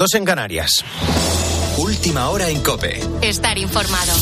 [0.00, 0.82] Dos en Canarias.
[1.76, 3.02] Última hora en Cope.
[3.20, 4.14] Estar informado.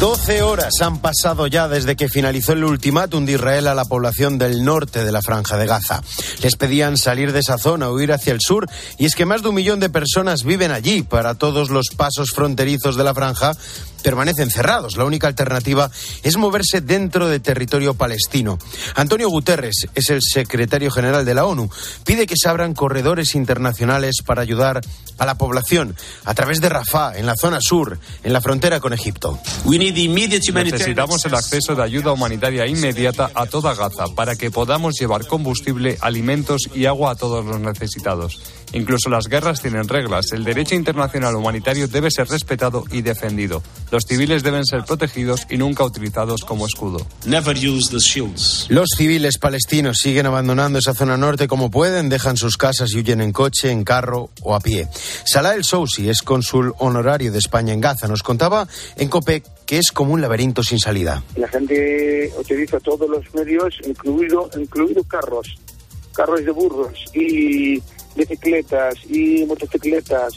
[0.00, 4.38] 12 horas han pasado ya desde que finalizó el ultimátum de Israel a la población
[4.38, 6.02] del norte de la franja de Gaza.
[6.42, 8.68] Les pedían salir de esa zona o ir hacia el sur
[8.98, 11.04] y es que más de un millón de personas viven allí.
[11.04, 13.56] Para todos los pasos fronterizos de la franja
[14.02, 14.96] permanecen cerrados.
[14.96, 15.90] La única alternativa
[16.22, 18.58] es moverse dentro de territorio palestino.
[18.94, 21.70] Antonio Guterres es el secretario general de la ONU.
[22.04, 24.80] Pide que se abran corredores internacionales para ayudar
[25.18, 28.92] a la población a través de Rafah, en la zona sur, en la frontera con
[28.92, 29.38] Egipto.
[30.72, 35.96] Necesitamos el acceso de ayuda humanitaria inmediata a toda Gaza para que podamos llevar combustible,
[36.00, 38.40] alimentos y agua a todos los necesitados.
[38.72, 40.32] Incluso las guerras tienen reglas.
[40.32, 43.62] El derecho internacional humanitario debe ser respetado y defendido.
[43.92, 47.06] Los civiles deben ser protegidos y nunca utilizados como escudo.
[48.70, 53.20] Los civiles palestinos siguen abandonando esa zona norte como pueden, dejan sus casas y huyen
[53.20, 54.88] en coche, en carro o a pie.
[55.26, 58.08] Salah El Sousi es cónsul honorario de España en Gaza.
[58.08, 61.22] Nos contaba en COPEC que es como un laberinto sin salida.
[61.36, 65.54] La gente utiliza todos los medios, incluido, incluido carros,
[66.14, 67.82] carros de burros y
[68.16, 70.32] bicicletas y motocicletas,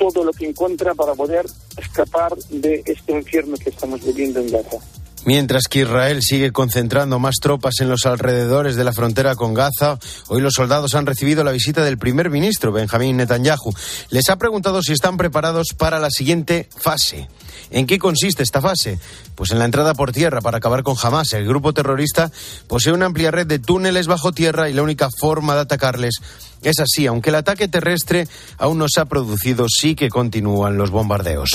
[0.00, 1.44] todo lo que encuentra para poder
[1.76, 4.78] escapar de este infierno que estamos viviendo en Gaza.
[5.26, 9.98] Mientras que Israel sigue concentrando más tropas en los alrededores de la frontera con Gaza,
[10.28, 13.74] hoy los soldados han recibido la visita del primer ministro, Benjamín Netanyahu.
[14.08, 17.28] Les ha preguntado si están preparados para la siguiente fase.
[17.70, 18.98] ¿En qué consiste esta fase?
[19.34, 21.32] Pues en la entrada por tierra para acabar con Hamas.
[21.32, 22.30] El grupo terrorista
[22.66, 26.16] posee una amplia red de túneles bajo tierra y la única forma de atacarles
[26.62, 27.06] es así.
[27.06, 28.26] Aunque el ataque terrestre
[28.58, 31.50] aún no se ha producido, sí que continúan los bombardeos.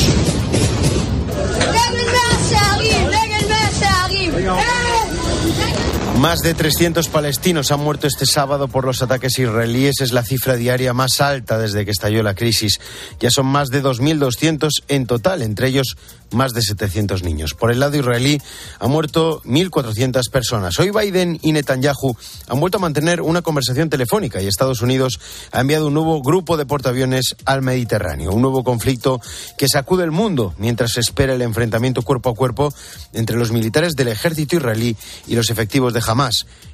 [6.26, 10.02] Más de 300 palestinos han muerto este sábado por los ataques israelíes.
[10.02, 12.80] Es la cifra diaria más alta desde que estalló la crisis.
[13.20, 15.96] Ya son más de 2.200 en total, entre ellos
[16.32, 17.54] más de 700 niños.
[17.54, 18.42] Por el lado israelí
[18.80, 20.80] han muerto 1.400 personas.
[20.80, 25.20] Hoy Biden y Netanyahu han vuelto a mantener una conversación telefónica y Estados Unidos
[25.52, 28.32] ha enviado un nuevo grupo de portaaviones al Mediterráneo.
[28.32, 29.22] Un nuevo conflicto
[29.60, 32.74] que sacude el mundo mientras se espera el enfrentamiento cuerpo a cuerpo
[33.14, 34.98] entre los militares del ejército israelí
[35.28, 36.15] y los efectivos de Hamas.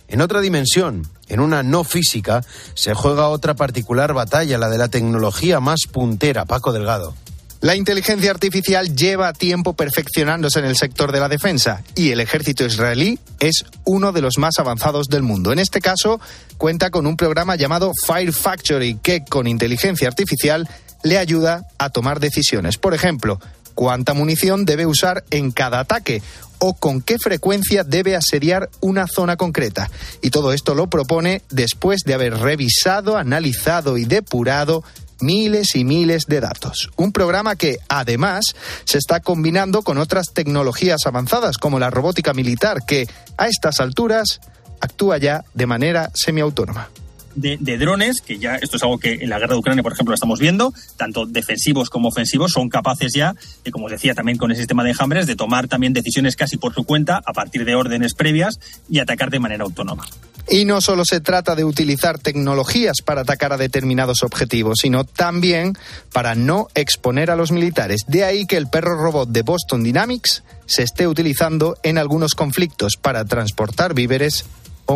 [0.07, 2.43] En otra dimensión, en una no física,
[2.73, 6.45] se juega otra particular batalla, la de la tecnología más puntera.
[6.45, 7.15] Paco Delgado.
[7.61, 12.65] La inteligencia artificial lleva tiempo perfeccionándose en el sector de la defensa y el ejército
[12.65, 15.53] israelí es uno de los más avanzados del mundo.
[15.53, 16.19] En este caso,
[16.57, 20.67] cuenta con un programa llamado Fire Factory que con inteligencia artificial
[21.03, 22.79] le ayuda a tomar decisiones.
[22.79, 23.39] Por ejemplo,
[23.81, 26.21] cuánta munición debe usar en cada ataque
[26.59, 29.89] o con qué frecuencia debe asediar una zona concreta.
[30.21, 34.83] Y todo esto lo propone después de haber revisado, analizado y depurado
[35.19, 36.91] miles y miles de datos.
[36.95, 38.53] Un programa que, además,
[38.85, 44.41] se está combinando con otras tecnologías avanzadas, como la robótica militar, que, a estas alturas,
[44.79, 46.87] actúa ya de manera semiautónoma.
[47.35, 50.11] De, drones, que ya esto es algo que en la guerra de Ucrania, por ejemplo,
[50.11, 54.51] lo estamos viendo, tanto defensivos como ofensivos, son capaces ya, de, como decía también con
[54.51, 57.75] el sistema de enjambres, de tomar también decisiones casi por su cuenta, a partir de
[57.75, 58.59] órdenes previas
[58.89, 60.05] y atacar de manera autónoma.
[60.49, 65.77] Y no solo se trata de utilizar tecnologías para atacar a determinados objetivos, sino también
[66.11, 68.01] para no exponer a los militares.
[68.07, 72.93] De ahí que el perro robot de Boston Dynamics se esté utilizando en algunos conflictos
[72.99, 74.45] para transportar víveres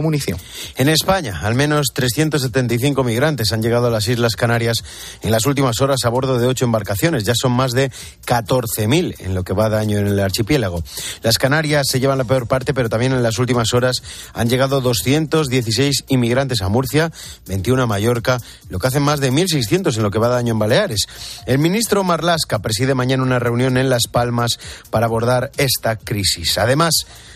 [0.02, 0.40] munición.
[0.76, 4.84] En España, al menos 375 migrantes han llegado a las Islas Canarias
[5.22, 7.24] en las últimas horas a bordo de ocho embarcaciones.
[7.24, 7.92] Ya son más de
[8.26, 10.84] 14.000 en lo que va de año en el archipiélago.
[11.22, 14.02] Las Canarias se llevan la peor parte, pero también en las últimas horas
[14.34, 17.12] han llegado 216 inmigrantes a Murcia,
[17.48, 18.40] 21 a Mallorca,
[18.70, 21.08] lo que hacen más de 1.600 en lo que va de año en Baleares.
[21.46, 26.58] El ministro Marlasca preside mañana una reunión en Las Palmas para abordar esta crisis.
[26.58, 26.94] Además,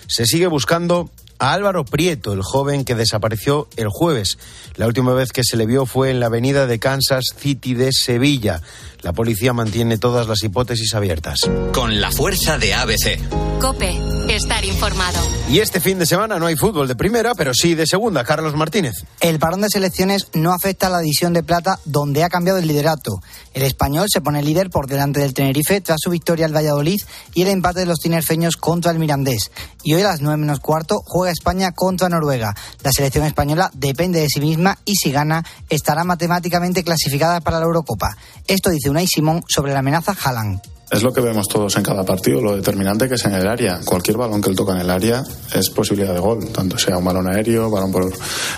[0.08, 4.38] se sigue buscando a Álvaro Prieto, el joven que desapareció el jueves.
[4.76, 7.92] La última vez que se le vio fue en la avenida de Kansas City de
[7.92, 8.62] Sevilla.
[9.02, 11.40] La policía mantiene todas las hipótesis abiertas.
[11.74, 13.20] Con la fuerza de ABC.
[13.62, 13.98] Cope,
[14.30, 15.20] estar informado.
[15.50, 18.24] Y este fin de semana no hay fútbol de primera, pero sí de segunda.
[18.24, 19.04] Carlos Martínez.
[19.20, 22.68] El parón de selecciones no afecta a la división de plata, donde ha cambiado el
[22.68, 23.22] liderato.
[23.54, 27.00] El español se pone líder por delante del Tenerife tras su victoria al Valladolid
[27.34, 29.52] y el empate de los tinerfeños contra el Mirandés.
[29.84, 32.54] Y hoy a las 9 menos cuarto juega España contra Noruega.
[32.84, 37.66] La selección española depende de sí misma y si gana estará matemáticamente clasificada para la
[37.66, 38.16] Eurocopa.
[38.48, 40.79] Esto dice Unai Simón sobre la amenaza Haaland.
[40.92, 43.80] Es lo que vemos todos en cada partido, lo determinante que es en el área.
[43.86, 47.06] Cualquier balón que él toca en el área es posibilidad de gol, tanto sea un
[47.06, 48.12] balón aéreo, balón por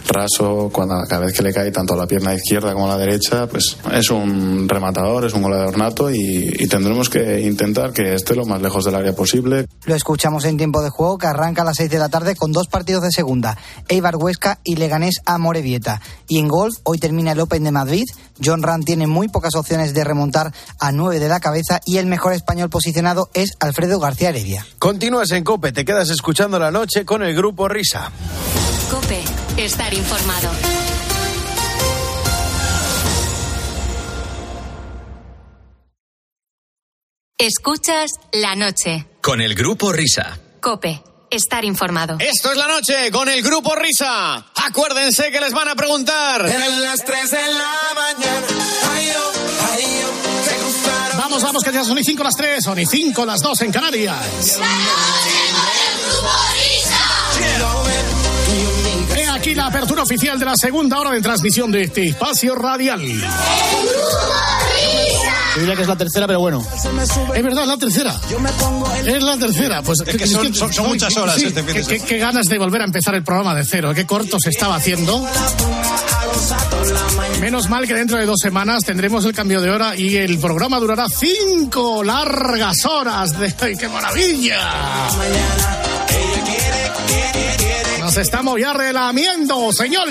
[0.08, 3.76] raso, cuando, cada vez que le cae tanto la pierna izquierda como la derecha, pues
[3.92, 8.46] es un rematador, es un goleador nato y, y tendremos que intentar que esté lo
[8.46, 9.66] más lejos del área posible.
[9.86, 12.54] Lo escuchamos en tiempo de juego que arranca a las 6 de la tarde con
[12.54, 13.58] dos partidos de segunda,
[13.90, 16.00] Eibar Huesca y Leganés a Morevieta.
[16.30, 18.06] Y en golf, hoy termina el Open de Madrid,
[18.44, 22.08] John Ram tiene muy pocas opciones de remontar a 9 de la cabeza y el
[22.08, 24.64] mejor mejor español posicionado es Alfredo García Heredia.
[24.78, 28.12] Continúas en Cope, te quedas escuchando la noche con el grupo Risa.
[28.92, 29.24] Cope,
[29.58, 30.52] estar informado.
[37.40, 39.08] Escuchas la noche.
[39.20, 40.38] Con el grupo Risa.
[40.60, 41.02] Cope,
[41.32, 42.18] estar informado.
[42.20, 44.46] Esto es la noche con el grupo Risa.
[44.68, 46.48] Acuérdense que les van a preguntar.
[46.48, 48.48] En las 3 de la mañana.
[48.94, 50.01] Ay, oh, ay, oh.
[51.32, 53.72] Vamos, vamos, que ya son y 5 las 3, son y 5 las 2 en
[53.72, 54.18] Canarias.
[59.16, 63.02] He aquí la apertura oficial de la segunda hora de transmisión de este espacio radial.
[65.56, 66.66] Yo diría que es la tercera, pero bueno.
[67.34, 68.20] Es verdad, es la tercera.
[69.06, 69.82] Es la tercera.
[69.84, 72.04] Pues, Es que son- son- son muchas horas sí, este fin de qué- semana.
[72.04, 73.94] qué- qué ganas de volver a empezar el programa de cero.
[73.96, 75.26] Qué corto se estaba haciendo.
[77.40, 80.80] Menos mal que dentro de dos semanas tendremos el cambio de hora y el programa
[80.80, 83.38] durará cinco largas horas.
[83.40, 83.54] De...
[83.62, 84.60] ¡Ay, ¡Qué maravilla!
[88.00, 90.08] Nos estamos ya relamiendo, señor.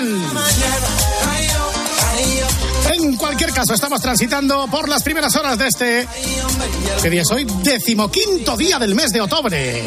[2.93, 6.07] En cualquier caso, estamos transitando por las primeras horas de este.
[7.01, 7.45] ¿Qué día es hoy?
[7.63, 9.83] Decimoquinto día del mes de octubre.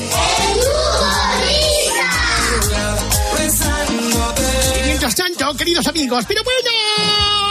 [5.13, 7.44] Tanto, queridos amigos, pero bueno,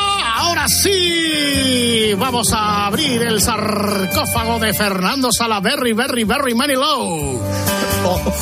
[0.43, 7.39] ahora sí, vamos a abrir el sarcófago de Fernando Salaberry, Berry, Berry Manilow.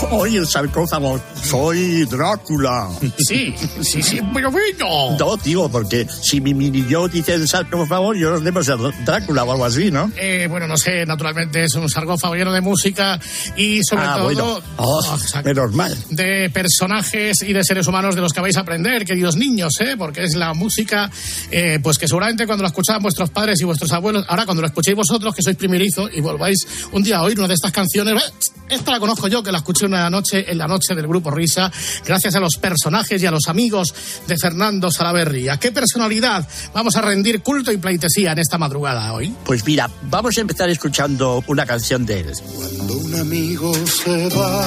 [0.09, 2.89] Oye, el sarcófago, soy Drácula.
[3.17, 5.15] Sí, sí, sí, pero bueno.
[5.19, 9.51] No, digo, porque si mi mini yo dice el sarcófago, yo debo ser Drácula o
[9.51, 10.11] algo así, ¿no?
[10.17, 13.19] Eh, bueno, no sé, naturalmente es un sarcófago lleno de música
[13.55, 14.59] y sobre ah, todo bueno.
[14.77, 15.95] Oh, menos mal.
[16.09, 19.95] de personajes y de seres humanos de los que vais a aprender, queridos niños, ¿eh?
[19.97, 21.11] porque es la música,
[21.51, 24.67] eh, pues que seguramente cuando la escuchaban vuestros padres y vuestros abuelos, ahora cuando la
[24.67, 28.33] escuchéis vosotros, que sois primerizos y volváis un día a oír una de estas canciones,
[28.69, 31.71] esta la conozco yo, que la escuché una noche en la noche del grupo Risa,
[32.05, 33.93] gracias a los personajes y a los amigos
[34.27, 35.49] de Fernando Salaverry.
[35.49, 39.35] ¿A qué personalidad vamos a rendir culto y pleitesía en esta madrugada hoy?
[39.43, 42.31] Pues mira, vamos a empezar escuchando una canción de él.
[42.55, 44.65] Cuando un amigo se va,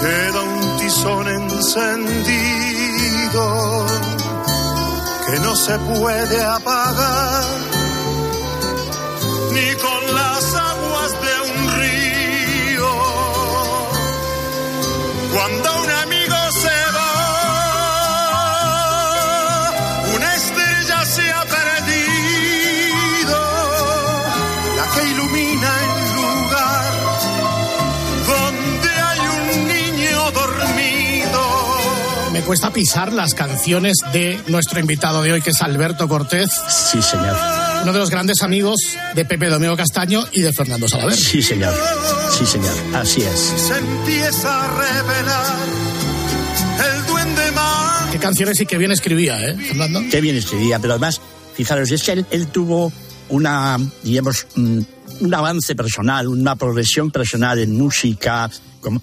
[0.00, 2.72] queda un tizón encendido
[5.32, 7.44] que no se puede apagar
[9.52, 12.90] ni con las aguas de un río.
[15.32, 15.91] Cuando un
[32.42, 36.50] Me cuesta pisar las canciones de nuestro invitado de hoy, que es Alberto Cortés.
[36.68, 37.36] Sí, señor.
[37.84, 38.80] Uno de los grandes amigos
[39.14, 41.16] de Pepe Domingo Castaño y de Fernando Salaverry.
[41.16, 41.72] Sí, señor.
[42.36, 42.74] Sí, señor.
[42.94, 43.38] Así es.
[43.38, 45.56] Se empieza a revelar
[46.84, 48.10] el duende más.
[48.10, 50.02] Qué canciones y qué bien escribía, ¿eh, Fernando?
[50.10, 51.20] Qué bien escribía, pero además,
[51.54, 52.92] fijaros, es que él, él tuvo
[53.28, 54.80] una, digamos, mm,
[55.22, 58.50] un avance personal, una progresión personal en música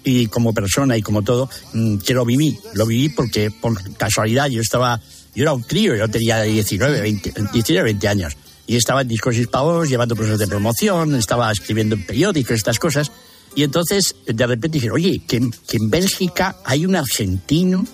[0.04, 2.58] y como persona y como todo, mm, que lo viví.
[2.74, 5.00] Lo viví porque, por casualidad, yo estaba,
[5.34, 8.36] yo era un crío, yo tenía 19, 20, 19, 20 años.
[8.66, 13.10] Y estaba en discos hispanos llevando procesos de promoción, estaba escribiendo en periódicos, estas cosas.
[13.56, 17.84] Y entonces, de repente dije, oye, que, que en Bélgica hay un argentino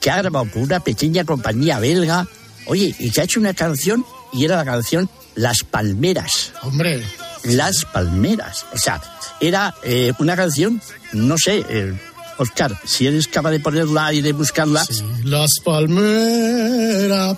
[0.00, 2.26] que ha grabado con una pequeña compañía belga,
[2.66, 6.52] oye, y que ha hecho una canción, y era la canción Las Palmeras.
[6.62, 7.02] Hombre.
[7.44, 8.66] Las Palmeras.
[8.72, 9.00] O sea,
[9.40, 10.80] era eh, una canción,
[11.12, 11.94] no sé, eh,
[12.38, 14.84] Oscar, si eres capaz de ponerla y de buscarla.
[15.24, 17.36] Las palmeras.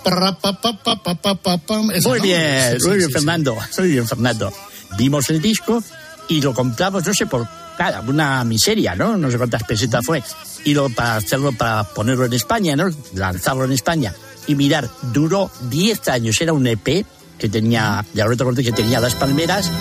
[2.05, 3.11] Muy bien, muy bien.
[3.11, 3.55] Fernando.
[3.77, 4.51] Muy bien, Fernando.
[4.97, 5.83] Vimos el disco
[6.27, 7.47] y lo compramos, no sé, por
[7.77, 9.17] nada, una miseria, ¿no?
[9.17, 10.23] No sé cuántas pesetas fue.
[10.63, 12.89] Y lo, para hacerlo, para ponerlo en España, ¿no?
[13.13, 14.13] Lanzarlo en España.
[14.47, 16.41] Y mirar, duró 10 años.
[16.41, 17.05] Era un EP
[17.37, 19.71] que tenía, de Alberto Cortés, que tenía Las Palmeras.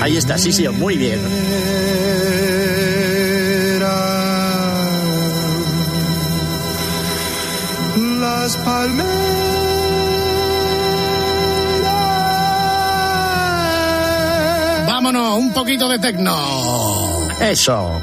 [0.00, 1.20] Ahí está, sí, sí, muy bien.
[8.20, 9.38] Las palmeras
[15.00, 16.34] vámonos, un poquito de tecno.
[17.40, 18.02] Eso.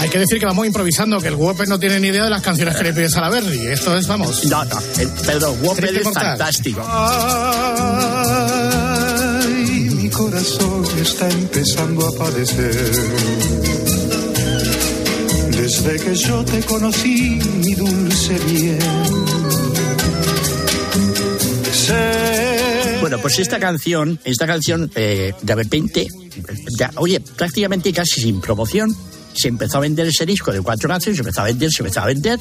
[0.00, 2.40] Hay que decir que vamos improvisando, que el Whopper no tiene ni idea de las
[2.40, 3.66] canciones que le pides a la Verdi.
[3.66, 4.46] Esto es, vamos.
[4.46, 6.38] No, no, el, perdón, Whopper es mortal.
[6.38, 6.82] fantástico.
[9.42, 12.74] Ay, mi corazón está empezando a padecer.
[15.50, 18.78] Desde que yo te conocí, mi dulce bien.
[21.74, 26.06] Sé Bueno, pues esta canción, esta canción, eh, de repente,
[26.78, 28.96] ya, oye, prácticamente casi sin promoción,
[29.34, 32.00] se empezó a vender ese disco de cuatro canciones, se empezó a vender, se empezó
[32.00, 32.38] a vender,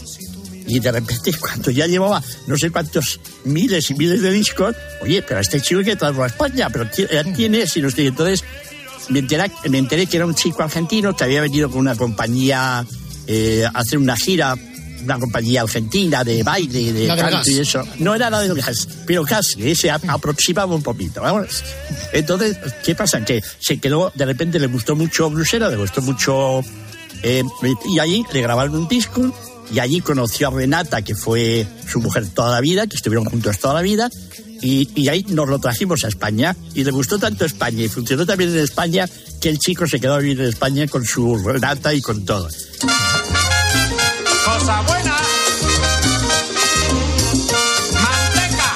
[0.69, 5.21] y de repente, cuando ya llevaba no sé cuántos miles y miles de discos, oye,
[5.21, 8.43] pero este chico hay que traerlo a España, pero él tiene, si no estoy, entonces
[9.09, 12.85] me enteré, me enteré que era un chico argentino que había venido con una compañía
[13.27, 14.55] eh, a hacer una gira,
[15.03, 17.83] una compañía argentina de baile, de canto y eso.
[17.99, 21.21] No era la del gas, pero casi, eh, se aproximaba un poquito.
[21.21, 21.63] vamos.
[22.13, 23.23] Entonces, ¿qué pasa?
[23.23, 26.61] Que se quedó, de repente le gustó mucho Bruselas, le gustó mucho...
[27.23, 27.43] eh,
[27.87, 29.33] y allí le grabaron un disco
[29.71, 33.59] y allí conoció a Renata, que fue su mujer toda la vida, que estuvieron juntos
[33.59, 34.09] toda la vida,
[34.61, 38.25] y, y ahí nos lo trajimos a España, y le gustó tanto España, y funcionó
[38.25, 39.07] también en España,
[39.39, 42.49] que el chico se quedó a vivir en España con su Renata y con todo.
[44.69, 45.17] Cosa buena.
[48.03, 48.71] Manteca.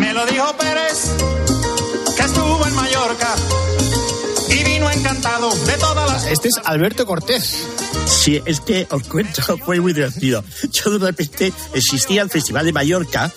[0.00, 1.10] Me lo dijo Pérez,
[2.16, 3.34] que estuvo en Mallorca
[4.50, 6.26] y vino encantado de todas las.
[6.26, 7.66] Este es Alberto Cortés.
[8.06, 10.44] Sí, es que os cuento, fue muy divertido.
[10.70, 13.32] Yo de repente existía el Festival de Mallorca,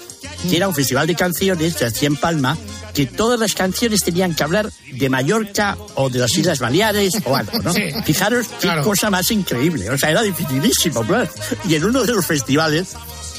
[0.48, 2.55] que era un festival de canciones que hacía en Palma,
[2.96, 7.36] que todas las canciones tenían que hablar de Mallorca o de las Islas Baleares o
[7.36, 7.74] algo, ¿no?
[7.75, 7.82] Sí.
[8.06, 8.84] Fijaros qué Claro.
[8.84, 9.90] cosa más increíble.
[9.90, 11.30] O sea, era dificilísimo, claro.
[11.68, 12.94] Y en uno de los festivales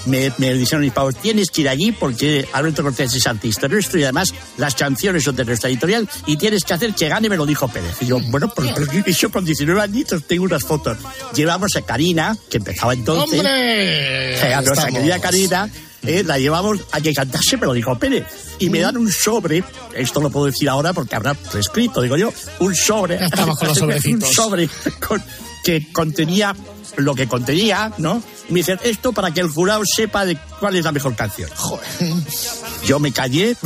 [0.04, 3.98] me, me dijeron mis pavos, tienes que ir allí porque Alberto Cortés es artista nuestro
[3.98, 7.36] y además las canciones son de nuestra editorial y tienes que hacer que gane, me
[7.36, 7.96] lo dijo Pérez.
[8.02, 8.52] Y yo, bueno,
[9.06, 10.98] y yo con 19 añitos tengo unas fotos.
[11.34, 13.38] Llevamos a Karina, que empezaba entonces.
[13.40, 14.38] ¡Hombre!
[14.38, 15.68] Eh, a nuestra querida Karina,
[16.06, 18.24] eh, la llevamos a que cantase, me lo dijo Pérez.
[18.58, 19.62] Y me dan un sobre,
[19.94, 23.18] esto lo puedo decir ahora porque habrá prescrito, digo yo, un sobre.
[23.18, 24.28] Ya estamos con los sobrecitos.
[24.28, 24.68] un sobre
[25.06, 25.22] con-
[25.64, 26.54] que contenía
[26.96, 28.22] lo que contenía, ¿no?
[28.48, 31.50] Y me dicen, esto para que el jurado sepa de cuál es la mejor canción.
[31.56, 31.86] Joder.
[32.86, 33.56] Yo me callé,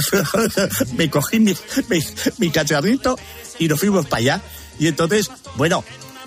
[0.97, 1.55] me cogí mi,
[1.89, 2.01] mi,
[2.39, 3.17] mi cacharrito
[3.59, 4.43] y nos fuimos para allá.
[4.79, 5.85] Y entonces, bueno,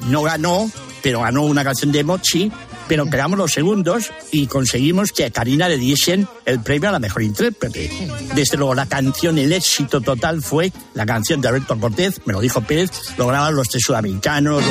[0.07, 0.69] no ganó,
[1.01, 2.51] pero ganó una canción de Mochi,
[2.87, 6.99] pero quedamos los segundos y conseguimos que a Karina le diesen el premio a la
[6.99, 7.89] mejor intérprete.
[8.35, 12.41] Desde luego, la canción, el éxito total fue la canción de Alberto Cortés, me lo
[12.41, 14.63] dijo Pérez, lo grabaron los tres sudamericanos.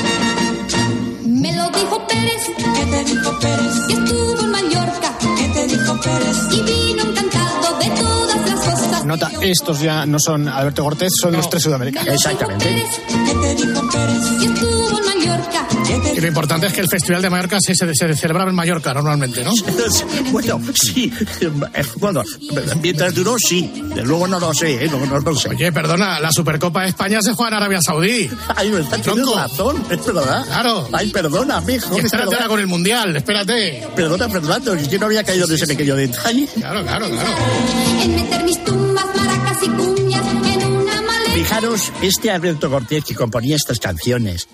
[1.24, 2.42] Me lo dijo Pérez.
[2.56, 3.74] ¿Qué te dijo Pérez?
[3.88, 5.18] Que estuvo en Mallorca.
[5.36, 6.36] ¿Qué te dijo Pérez?
[6.52, 8.11] Y vino encantado de cosas.
[9.04, 12.14] Nota, estos ya no son Alberto Cortés, son los tres sudamericanos.
[12.14, 12.64] Exactamente.
[13.08, 14.24] ¿Qué te dijo Pérez?
[14.40, 15.66] Que estuvo en Mallorca.
[15.86, 18.50] ¿Qué te Y lo importante es que el Festival de Mallorca se, se, se celebraba
[18.50, 19.52] en Mallorca normalmente, ¿no?
[20.32, 21.12] Bueno, sí,
[21.96, 22.22] bueno,
[22.80, 23.70] mientras duró, sí.
[23.94, 24.88] De luego no lo sé, ¿eh?
[24.88, 25.50] no, no lo sé.
[25.50, 28.30] Oye, perdona, la Supercopa de España se juega en Arabia Saudí.
[28.56, 29.34] Ay, me está Tronco.
[29.36, 30.44] razón, es verdad.
[30.46, 30.88] Claro.
[30.92, 31.96] Ay, perdona, mijo.
[31.98, 33.86] Espérate ahora con el Mundial, espérate.
[33.94, 36.46] Perdona, Fernando, yo no había caído en ese pequeño detalle.
[36.54, 37.30] Claro, claro, claro.
[41.62, 44.48] Fijaros, este Alberto Cortés que componía estas canciones,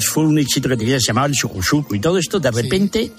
[0.00, 3.12] fue un éxito que tenía, se llamaba el Sucusuco y todo esto, de repente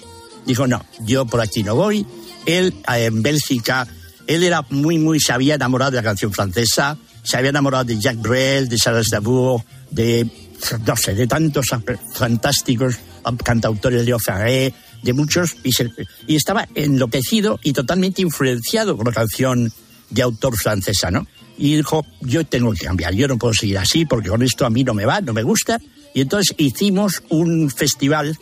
[0.45, 2.05] dijo, no, yo por aquí no voy.
[2.45, 3.87] Él, eh, en Bélgica,
[4.27, 7.97] él era muy, muy, se había enamorado de la canción francesa, se había enamorado de
[7.97, 10.27] Jacques Brel, de Charles Aznavour, de,
[10.85, 11.67] no sé, de tantos
[12.13, 12.97] fantásticos
[13.41, 15.91] cantautores, Leo Ferré, de muchos, y, se-
[16.27, 19.71] y estaba enloquecido y totalmente influenciado por la canción
[20.09, 21.25] de autor francesa, ¿no?
[21.57, 24.69] Y dijo, yo tengo que cambiar, yo no puedo seguir así porque con esto a
[24.69, 25.79] mí no me va, no me gusta.
[26.13, 28.37] Y entonces hicimos un festival,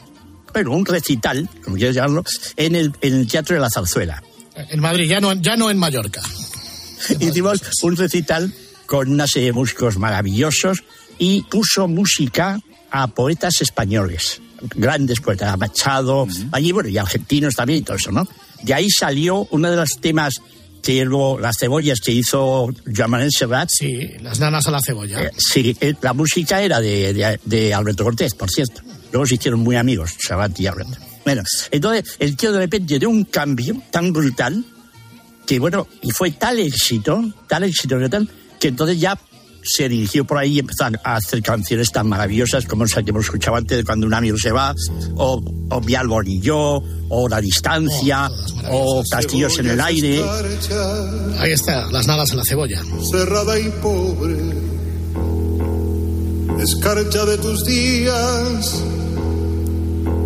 [0.54, 2.24] bueno, un recital, como quieras llamarlo,
[2.58, 4.22] en el, en el Teatro de la Zarzuela.
[4.56, 6.22] En Madrid, ya no, ya no en Mallorca.
[7.20, 8.54] Hicimos un recital
[8.86, 10.84] con una serie de músicos maravillosos
[11.18, 12.60] y puso música
[12.92, 14.42] a poetas españoles,
[14.76, 18.28] grandes poetas, a Machado, allí, bueno, y argentinos también y todo eso, ¿no?
[18.64, 20.36] De ahí salió uno de los temas
[21.04, 23.70] luego, las cebollas que hizo Joan Manuel Serrat.
[23.72, 25.24] Sí, las nanas a la cebolla.
[25.24, 28.82] Eh, sí, eh, la música era de, de- de Alberto Cortés, por cierto.
[29.12, 30.98] Luego se hicieron muy amigos, Serrat y Alberto.
[31.26, 34.64] Bueno, entonces el tío de repente dio un cambio tan brutal
[35.48, 39.18] que, bueno, y fue tal éxito, tal éxito que tal, que entonces ya
[39.66, 43.26] se dirigió por ahí y empezó a hacer canciones tan maravillosas como esa que hemos
[43.26, 44.76] escuchado antes de cuando un amigo se va,
[45.16, 48.30] o, o Mi árbol y yo, o La distancia,
[48.72, 50.24] o Castillos en el aire.
[51.40, 52.82] Ahí está, las nadas en la cebolla.
[53.12, 54.38] cerrada y pobre,
[56.62, 58.84] escarcha de tus días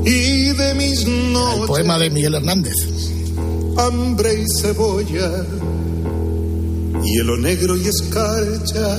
[0.06, 1.62] y de mis noches.
[1.62, 2.76] El poema de Miguel Hernández.
[3.78, 5.46] Hambre y cebolla,
[7.04, 8.98] hielo negro y escarcha,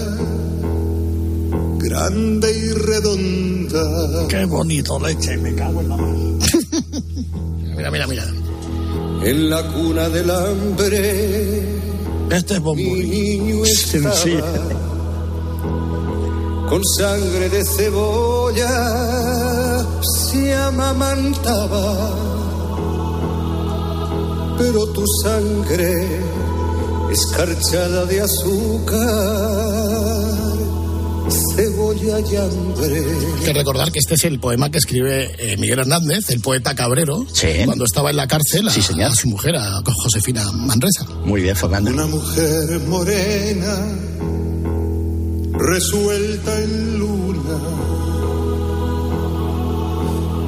[1.78, 4.26] grande y redonda.
[4.28, 6.38] Qué bonito, leche, me cago en la mano.
[7.76, 8.24] mira, mira, mira.
[9.22, 11.80] En la cuna del hambre.
[12.30, 14.38] Este es Mi niño estaba Sí.
[16.68, 18.70] con sangre de cebolla
[20.30, 22.14] se amamantaba,
[24.56, 26.20] pero tu sangre
[27.10, 28.98] escarchada de azúcar,
[31.56, 33.04] cebolla y hambre.
[33.38, 36.74] Hay que recordar que este es el poema que escribe eh, Miguel Hernández, el poeta
[36.74, 37.26] cabrero,
[37.64, 38.72] cuando estaba en la cárcel a,
[39.06, 41.04] a su mujer, a Josefina Manresa.
[41.24, 41.90] Muy bien, Fernando.
[41.90, 43.76] Una mujer morena,
[45.52, 47.58] resuelta en luna,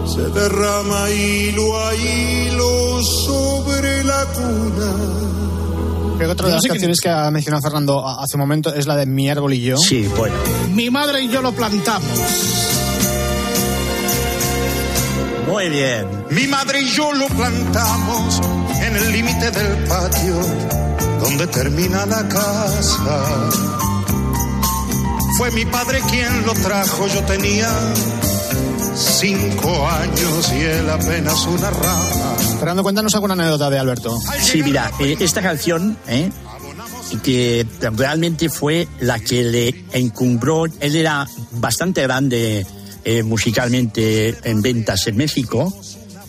[0.06, 5.41] se derrama hilo a hilo sobre la cuna.
[6.22, 8.94] Creo que otra de las canciones que ha mencionado Fernando hace un momento es la
[8.94, 9.76] de Mi árbol y yo.
[9.76, 10.36] Sí, bueno.
[10.70, 12.20] Mi madre y yo lo plantamos.
[15.48, 16.06] Muy bien.
[16.30, 18.40] Mi madre y yo lo plantamos
[18.82, 20.36] en el límite del patio
[21.20, 23.50] donde termina la casa.
[25.38, 27.68] Fue mi padre quien lo trajo, yo tenía
[28.94, 32.36] cinco años y él apenas una rama.
[32.58, 34.18] Fernando, cuéntanos alguna anécdota de Alberto.
[34.40, 36.30] Sí, mira, eh, esta canción, ¿eh?
[37.22, 42.66] que realmente fue la que le encumbró, él era bastante grande
[43.04, 45.72] eh, musicalmente en ventas en México,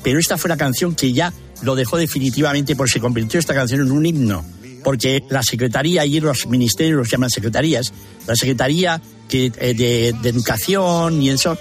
[0.04, 3.82] pero esta fue la canción que ya lo dejó definitivamente porque se convirtió esta canción
[3.82, 4.44] en un himno.
[4.84, 7.94] Porque la Secretaría y los ministerios los llaman secretarías,
[8.28, 11.58] la Secretaría que, de, de Educación y eso,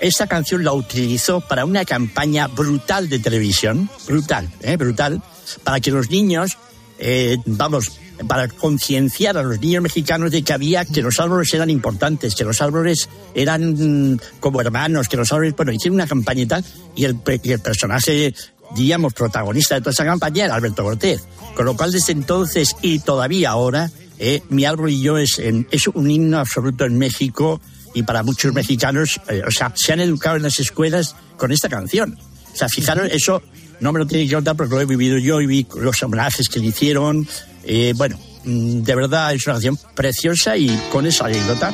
[0.00, 4.76] esta canción la utilizó para una campaña brutal de televisión, brutal, ¿eh?
[4.76, 5.22] brutal,
[5.64, 6.56] para que los niños,
[6.98, 11.68] eh, vamos, para concienciar a los niños mexicanos de que había, que los árboles eran
[11.70, 16.46] importantes, que los árboles eran mm, como hermanos, que los árboles, bueno, hicieron una campaña
[16.94, 18.34] y el, y el personaje,
[18.74, 21.22] digamos, protagonista de toda esa campaña era Alberto Cortés.
[21.54, 25.68] Con lo cual, desde entonces y todavía ahora, eh, Mi árbol y yo es, en-
[25.70, 27.60] es un himno absoluto en México
[27.96, 31.70] y para muchos mexicanos, eh, o sea, se han educado en las escuelas con esta
[31.70, 32.18] canción.
[32.52, 33.42] O sea, fijaros, eso
[33.80, 36.50] no me lo tiene que contar porque lo he vivido yo y vi los homenajes
[36.50, 37.26] que le hicieron.
[37.64, 41.72] Eh, bueno, mm, de verdad es una canción preciosa y con esa anécdota.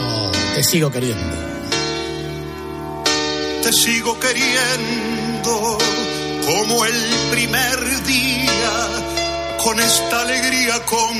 [0.00, 1.36] Oh, te sigo queriendo.
[3.62, 5.78] Te sigo queriendo
[6.44, 11.16] como el primer día, con esta alegría con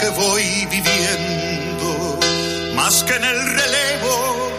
[0.00, 1.63] que voy viviendo,
[2.74, 4.50] más que en el relevo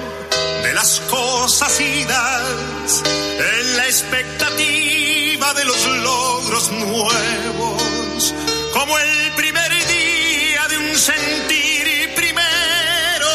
[0.63, 8.33] de las cosas idas, en la expectativa de los logros nuevos,
[8.73, 13.27] como el primer día de un sentir primero,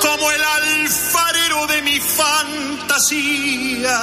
[0.00, 4.00] como el alfarero de mi fantasía.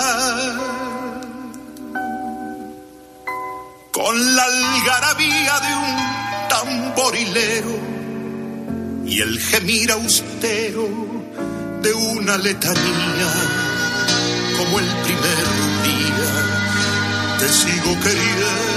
[3.91, 5.97] Con la algarabía de un
[6.49, 8.02] tamborilero
[9.05, 10.87] y el gemir austero
[11.81, 13.33] de una letanía,
[14.57, 15.43] como el primer
[15.83, 16.31] día,
[17.39, 18.73] te sigo queriendo.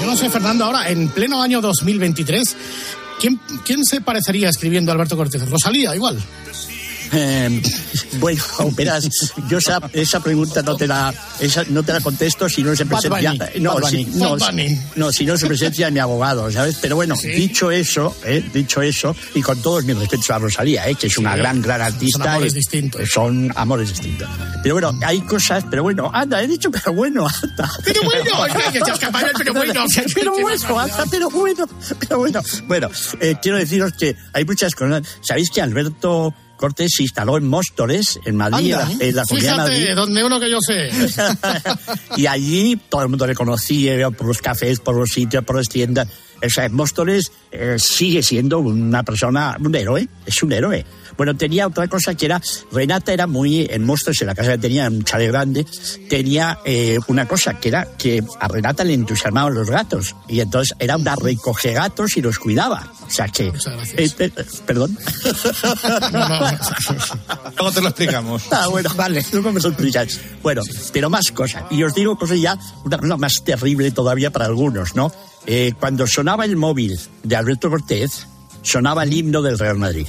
[0.00, 2.56] Yo no sé, Fernando, ahora, en pleno año 2023,
[3.20, 5.48] ¿quién, quién se parecería escribiendo a Alberto Cortés?
[5.48, 6.18] Rosalía, igual.
[7.12, 7.62] Eh,
[8.20, 8.42] bueno,
[8.76, 9.08] verás,
[9.48, 12.84] yo esa, esa pregunta no te la esa, no te la contesto si no se
[12.84, 16.76] Bad presencia no, si, no, si- no, si no se presencia mi abogado, ¿sabes?
[16.80, 20.94] Pero bueno, dicho eso, eh, dicho eso, y con todos mis respetos a Rosalía, eh,
[20.94, 22.18] que es una Sí, gran, gran artista.
[22.18, 23.10] son amores distintos.
[23.10, 24.28] Son amores distintos.
[24.62, 27.70] Pero bueno, hay cosas, pero bueno, anda, he dicho pero bueno, anda.
[27.84, 29.84] Pero bueno, es que se el pero bueno.
[30.14, 31.66] pero bueno, anda, pero bueno,
[32.00, 32.40] pero bueno.
[32.66, 32.90] Bueno,
[33.20, 35.02] eh, quiero deciros que hay muchas cosas.
[35.22, 39.56] ¿Sabéis que Alberto Cortés se instaló en Móstoles, en Madrid, Anda, en la Comunidad de
[39.56, 39.94] Madrid?
[39.94, 40.90] donde uno que yo sé.
[42.16, 45.68] y allí todo el mundo le conocía por los cafés, por los sitios, por las
[45.68, 46.08] tiendas.
[46.44, 50.84] O sea, Móstoles eh, sigue siendo una persona, un héroe, es un héroe.
[51.18, 54.58] Bueno, tenía otra cosa que era, Renata era muy, en Móstoles, en la casa que
[54.58, 55.66] tenía, un chale grande,
[56.08, 60.14] tenía eh, una cosa que era que a Renata le entusiasmaban los gatos.
[60.28, 62.92] Y entonces era una recoge gatos y los cuidaba.
[63.04, 63.48] O sea que...
[63.48, 64.30] Eh, eh,
[64.64, 64.96] perdón.
[67.56, 68.44] Luego te lo explicamos.
[68.52, 70.20] Ah, bueno, vale, luego me lo explicáis.
[70.42, 71.64] Bueno, pero más cosas.
[71.70, 75.10] Y os digo cosas ya, una cosa más terrible todavía para algunos, ¿no?
[75.46, 78.26] Eh, cuando sonaba el móvil de Alberto Cortés,
[78.62, 80.06] sonaba el himno del Real Madrid.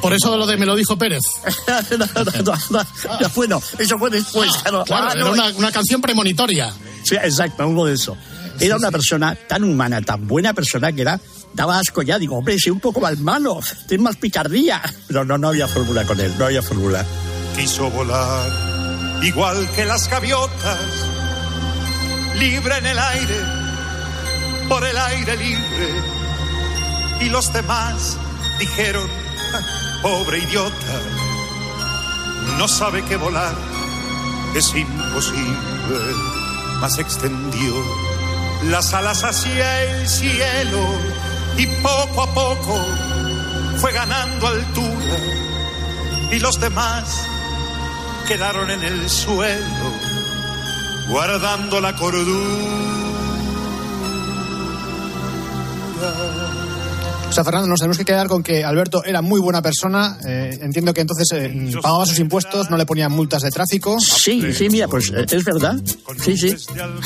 [0.00, 1.22] Por eso lo de me lo dijo Pérez.
[1.90, 2.86] No, no, no, no,
[3.20, 4.50] no, bueno, eso fue después.
[4.62, 4.84] claro.
[4.84, 6.72] Claro, Ah, era no, una, una canción premonitoria.
[7.02, 8.16] Sí, exacto, algo de eso.
[8.60, 11.20] Era una persona tan humana, tan buena persona que era,
[11.52, 12.18] daba asco ya.
[12.18, 14.80] Digo, hombre, si un poco más malo, tienes más picardía.
[15.06, 17.04] Pero no, no había fórmula con él, no había fórmula.
[17.54, 20.78] quiso volar igual que las gaviotas,
[22.38, 23.36] libre en el aire,
[24.68, 25.88] por el aire libre.
[27.20, 28.16] Y los demás
[28.58, 29.08] dijeron,
[29.54, 29.60] "Ah,
[30.02, 31.00] pobre idiota,
[32.58, 33.54] no sabe que volar
[34.54, 36.14] es imposible,
[36.80, 37.74] mas extendió
[38.64, 40.86] las alas hacia el cielo
[41.58, 42.80] y poco a poco
[43.78, 45.16] fue ganando altura
[46.30, 47.26] y los demás
[48.26, 49.92] quedaron en el suelo,
[51.08, 52.86] guardando la cordura.
[57.28, 60.16] O sea, Fernando, nos tenemos que quedar con que Alberto era muy buena persona.
[60.26, 63.98] eh, entiendo que entonces eh, pagaba sus impuestos, no le ponían multas de tráfico.
[64.00, 65.76] Sí, sí, mira, pues eh, es verdad.
[66.24, 66.56] Sí, sí.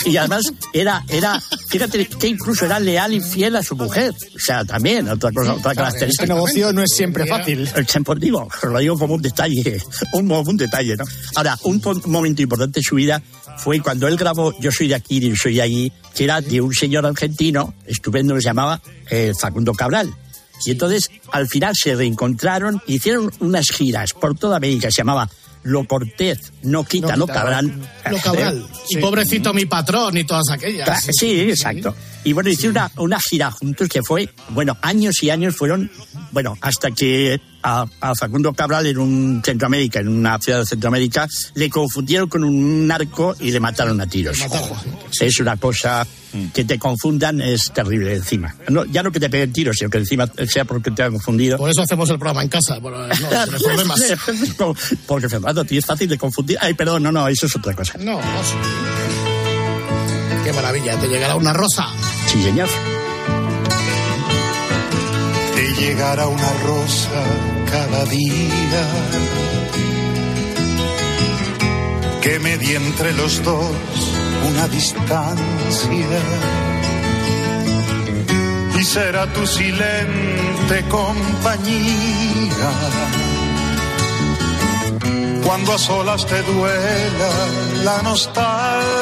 [0.05, 4.13] Y además era, era, fíjate que incluso era leal y fiel a su mujer.
[4.13, 6.25] O sea, también, otra cosa, otra característica.
[6.25, 7.69] Este negocio no es siempre fácil.
[8.05, 11.05] Pues digo, lo digo como un detalle, un, un detalle, ¿no?
[11.35, 13.21] Ahora, un momento importante en su vida
[13.57, 16.41] fue cuando él grabó Yo soy de aquí y yo soy de allí, que era
[16.41, 18.81] de un señor argentino estupendo que se llamaba
[19.11, 20.13] eh, Facundo Cabral.
[20.64, 25.29] Y entonces, al final se reencontraron, hicieron unas giras por toda América, se llamaba
[25.62, 27.81] Lo Cortés, no quita, lo cabrán.
[28.11, 28.66] Lo cabral.
[28.88, 31.07] Y pobrecito mi patrón y todas aquellas.
[31.12, 31.94] Sí, exacto.
[32.25, 35.90] Y bueno, hicieron una, una gira juntos que fue, bueno, años y años fueron,
[36.33, 41.29] bueno, hasta que a, a Facundo Cabral en un Centroamérica, en una ciudad de Centroamérica,
[41.55, 44.38] le confundieron con un narco y le mataron a tiros.
[45.20, 46.07] Es una cosa
[46.55, 48.55] que te confundan, es terrible encima.
[48.68, 51.59] No, ya no que te peguen tiros, sino que encima sea porque te han confundido.
[51.59, 52.79] Por eso hacemos el programa en casa.
[52.79, 53.14] Bueno, no,
[53.46, 54.01] sin problemas.
[55.07, 56.57] porque Fernando, tío, es fácil de confundir.
[56.61, 57.99] Ay, perdón, no, no, eso es otra cosa.
[57.99, 58.40] No, no.
[60.44, 61.88] Qué maravilla, te llegará una rosa.
[62.27, 62.68] Sí, señor.
[65.81, 67.23] Llegará una rosa
[67.71, 68.85] cada día.
[72.21, 73.73] Que medie entre los dos
[74.49, 76.21] una distancia.
[78.79, 82.71] Y será tu silente compañía.
[85.45, 87.31] Cuando a solas te duela
[87.85, 89.01] la nostalgia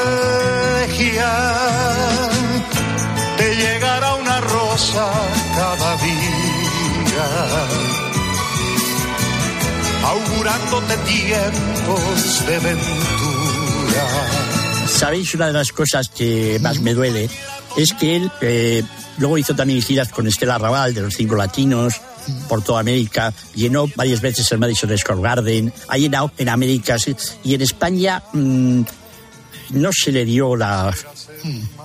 [3.38, 5.06] te llegará una rosa
[5.54, 6.47] cada día,
[10.04, 14.06] augurándote tiempos de ventura.
[14.86, 17.28] ¿Sabéis una de las cosas que más me duele?
[17.76, 18.82] Es que él eh,
[19.18, 22.00] luego hizo también giras con Estela Raval de los cinco latinos
[22.48, 26.96] por toda América, llenó varias veces el Madison Square Garden, ha llenado en América
[27.44, 28.82] y en España mm,
[29.70, 30.94] no se le dio la,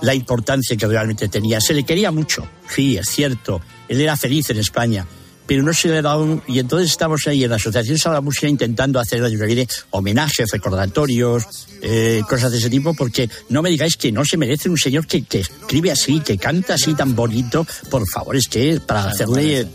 [0.02, 1.60] la importancia que realmente tenía.
[1.60, 3.60] Se le quería mucho, sí, es cierto.
[3.88, 5.06] Él era feliz en España,
[5.46, 6.42] pero no se le daba un...
[6.46, 11.44] Y entonces estamos ahí en la Asociación Salva Música intentando hacer viene homenajes, recordatorios,
[11.82, 15.06] eh, cosas de ese tipo, porque no me digáis que no se merece un señor
[15.06, 17.66] que, que escribe así, que canta así tan bonito.
[17.90, 19.66] Por favor, es que para hacerle...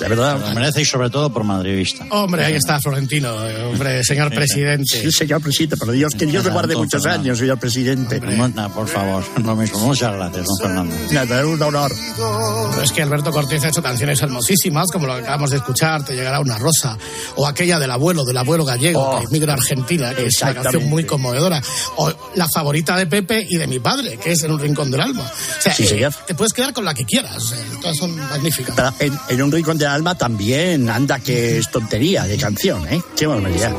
[0.00, 0.40] De verdad.
[0.40, 2.06] Lo merece y sobre todo por madridista.
[2.10, 5.00] Hombre, ahí está Florentino, eh, hombre, señor presidente.
[5.02, 7.24] Sí, señor presidente, pero Dios, que Dios le guarde muchos Fernando.
[7.28, 8.20] años, señor presidente.
[8.20, 9.78] No, por favor, lo mismo.
[9.80, 10.96] Muchas gracias, don Fernando.
[11.12, 11.92] Nada, un honor.
[12.16, 16.04] Pero es que Alberto Cortés ha hecho canciones hermosísimas, como lo que acabamos de escuchar,
[16.04, 16.96] Te llegará una rosa,
[17.36, 20.54] o aquella del abuelo, del abuelo gallego, Oh, que emigra a Argentina, que es una
[20.54, 21.60] canción muy conmovedora,
[21.96, 25.00] o la favorita de Pepe y de mi padre, que es En un rincón del
[25.00, 25.22] alma.
[25.22, 26.14] O sea, Sí, eh, señor.
[26.26, 28.74] te puedes quedar con la que quieras, sea, todas son magníficas.
[28.76, 33.02] Pero en, en un rincón del alma también anda que es tontería de canción, ¿eh?
[33.16, 33.72] Qué barbaridad.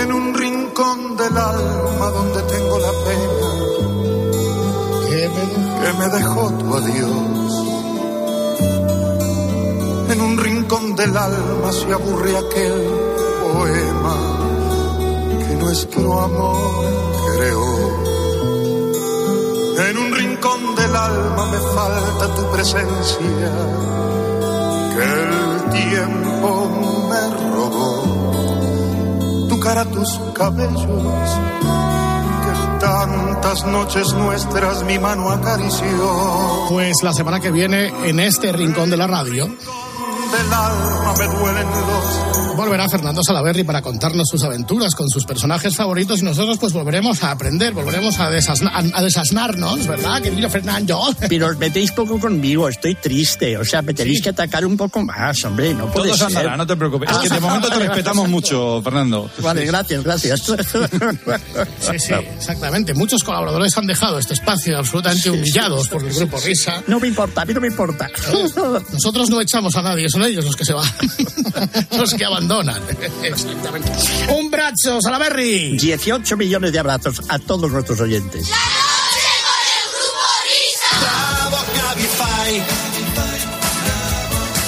[0.00, 3.56] En un rincón del alma donde tengo la pena
[5.86, 7.52] que me dejó tu adiós.
[10.10, 12.82] En un rincón del alma se aburre aquel
[13.42, 14.16] poema
[15.46, 16.84] que nuestro amor
[17.36, 18.06] creó.
[19.88, 23.50] En un rincón del alma me falta tu presencia,
[24.94, 26.70] que el tiempo
[27.08, 29.48] me robó.
[29.48, 31.30] Tu cara, tus cabellos,
[32.42, 36.66] que tantas noches nuestras mi mano acarició.
[36.68, 39.48] Pues la semana que viene, en este rincón de la radio,
[40.32, 45.76] Del alma me duelen los volverá Fernando Salaverri para contarnos sus aventuras con sus personajes
[45.76, 51.02] favoritos y nosotros pues volveremos a aprender, volveremos a, desasna- a desasnarnos, ¿verdad, querido Fernando?
[51.28, 53.58] Pero os metéis poco conmigo, estoy triste.
[53.58, 55.74] O sea, me tenéis que atacar un poco más, hombre.
[55.74, 56.38] No puede Todo se ser.
[56.38, 57.10] andará, no te preocupes.
[57.10, 59.30] Es que de momento te respetamos mucho, Fernando.
[59.42, 60.40] Vale, gracias, gracias.
[60.40, 62.94] Sí, sí, exactamente.
[62.94, 66.82] Muchos colaboradores han dejado este espacio absolutamente humillados por el grupo Risa.
[66.86, 68.08] No me importa, a mí no me importa.
[68.92, 70.88] Nosotros no echamos a nadie, son ellos los que se van,
[71.96, 72.82] los que abandonan.
[73.22, 73.90] Exactamente.
[74.36, 75.76] Un brazo, Salaberry.
[75.78, 78.48] 18 millones de abrazos a todos nuestros oyentes.
[81.00, 82.62] Bravo Cabify.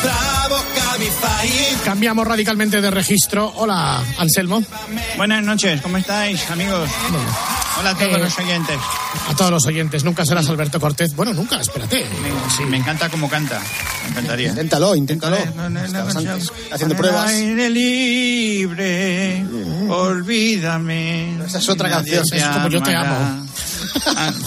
[0.02, 1.78] Bravo Cabify.
[1.84, 3.52] Cambiamos radicalmente de registro.
[3.56, 4.62] Hola, Anselmo.
[5.16, 6.88] Buenas noches, ¿cómo estáis, amigos?
[7.80, 8.78] Hola a todos Eh, los oyentes.
[9.28, 11.14] A todos los oyentes, nunca serás Alberto Cortés.
[11.14, 12.06] Bueno, nunca, espérate.
[12.60, 13.60] Me, me encanta cómo canta.
[14.10, 14.48] Encantaría.
[14.50, 15.36] Inténtalo, inténtalo.
[16.72, 17.30] Haciendo pruebas.
[17.30, 19.44] Aire libre,
[19.88, 21.36] olvídame.
[21.46, 22.24] Esa es otra canción.
[22.32, 23.46] Es como yo te amo.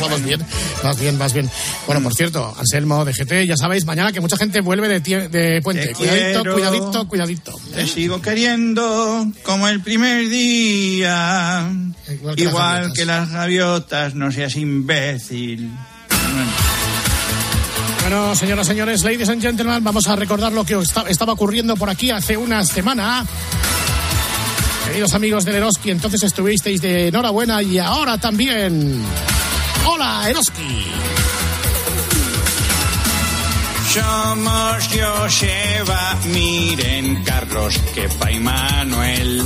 [0.00, 0.40] Vamos bien,
[0.82, 1.50] vas bien, vas bien.
[1.86, 5.60] Bueno, por cierto, Anselmo, DGT, ya sabéis, mañana que mucha gente vuelve de, tie- de
[5.62, 5.88] puente.
[5.88, 6.52] Te Cuidadito, quiero.
[6.54, 7.60] cuidadito, cuidadito.
[7.74, 11.70] Te sigo queriendo como el primer día.
[12.08, 12.92] Igual que las Igual gaviotas.
[12.98, 15.70] que las gaviotas, no seas imbécil.
[18.10, 21.88] Bueno, señoras, señores, ladies and gentlemen, vamos a recordar lo que esta- estaba ocurriendo por
[21.88, 23.24] aquí hace una semana.
[24.84, 29.00] Queridos amigos del Eroski, entonces estuvisteis de enhorabuena y ahora también.
[29.86, 30.86] Hola, Eroski.
[33.94, 39.44] Somos Joseba, miren Carlos, Kepa y Manuel.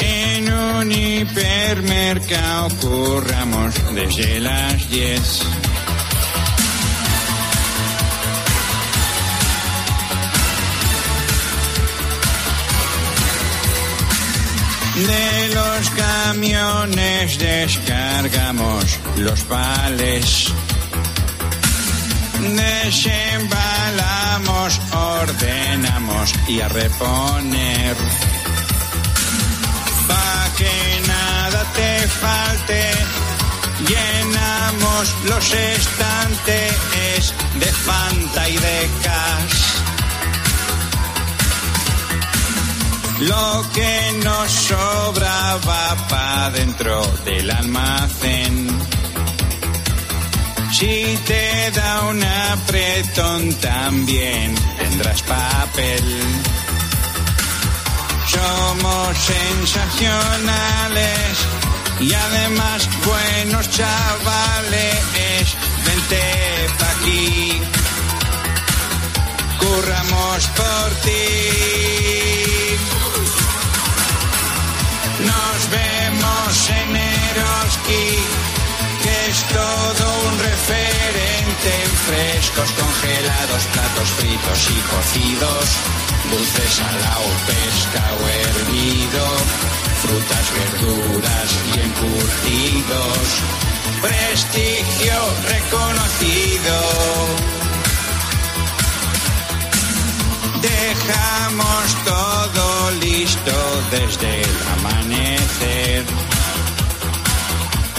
[0.00, 5.42] En un hipermercado curramos desde las 10.
[15.06, 20.52] De los camiones descargamos los pales.
[22.40, 27.96] Desembalamos, ordenamos y a reponer.
[30.08, 32.90] Pa' que nada te falte,
[33.86, 39.77] llenamos los estantes de Fanta y de Cas.
[43.20, 48.68] Lo que nos sobra va pa' dentro del almacén.
[50.72, 56.04] Si te da un apretón también tendrás papel.
[58.28, 61.38] Somos sensacionales
[61.98, 65.56] y además buenos chavales.
[65.84, 66.22] Vente
[66.78, 67.60] pa' aquí,
[69.58, 72.27] curramos por ti.
[75.20, 78.18] Nos vemos en Eroski,
[79.02, 85.64] que es todo un referente en frescos, congelados, platos fritos y cocidos,
[86.30, 89.24] dulces salao, pescado hervido,
[90.02, 93.26] frutas, verduras y encurtidos.
[94.00, 97.57] Prestigio reconocido.
[100.60, 103.52] Dejamos todo listo
[103.90, 106.04] desde el amanecer.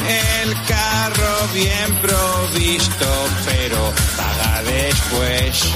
[0.09, 5.73] El carro bien provisto, pero paga después.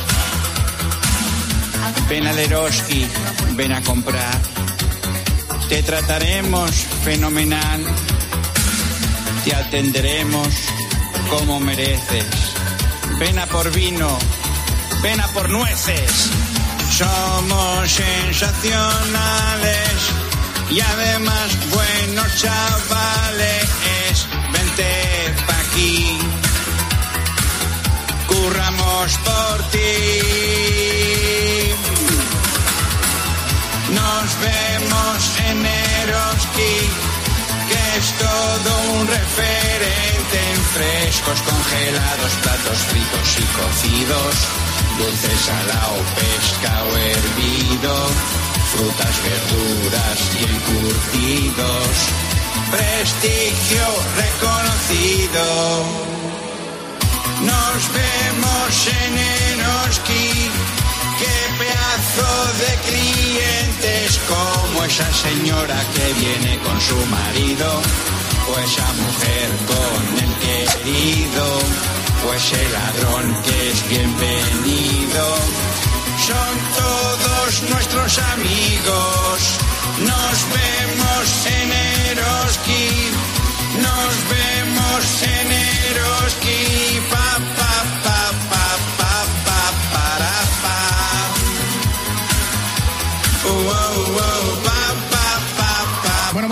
[2.09, 3.07] Ven al Eroski,
[3.55, 4.41] ven a comprar.
[5.69, 6.71] Te trataremos
[7.03, 7.83] fenomenal.
[9.45, 10.47] Te atenderemos
[11.29, 12.25] como mereces.
[13.19, 14.17] Ven a por vino,
[15.01, 16.29] ven a por nueces.
[16.97, 19.91] Somos sensacionales
[20.69, 24.27] y además buenos chavales.
[24.51, 26.19] Vente pa' aquí,
[28.27, 29.79] curramos por ti.
[33.89, 35.17] Nos vemos
[35.49, 36.75] en Eroski,
[37.69, 44.35] que es todo un referente en frescos, congelados, platos fritos y cocidos,
[44.97, 47.95] dulces salao, pescado hervido,
[48.71, 51.93] frutas, verduras y encurtidos.
[52.71, 53.85] prestigio
[54.23, 55.43] reconocido.
[57.41, 59.11] Nos vemos en
[59.57, 60.29] Eroski,
[61.19, 67.81] qué pedazo de clientes, como esa señora que viene con su marido,
[68.49, 71.45] o esa mujer con el querido,
[72.25, 75.25] o ese ladrón que es bienvenido.
[76.27, 79.39] Son todos nuestros amigos.
[79.99, 81.71] Nos vemos en
[82.11, 82.87] Eroski.
[83.87, 87.01] Nos vemos en Eroski.
[87.11, 88.67] Pa, pa, pa, pa,
[88.99, 90.79] pa, pa, para, pa.
[93.49, 94.72] Uh, pa,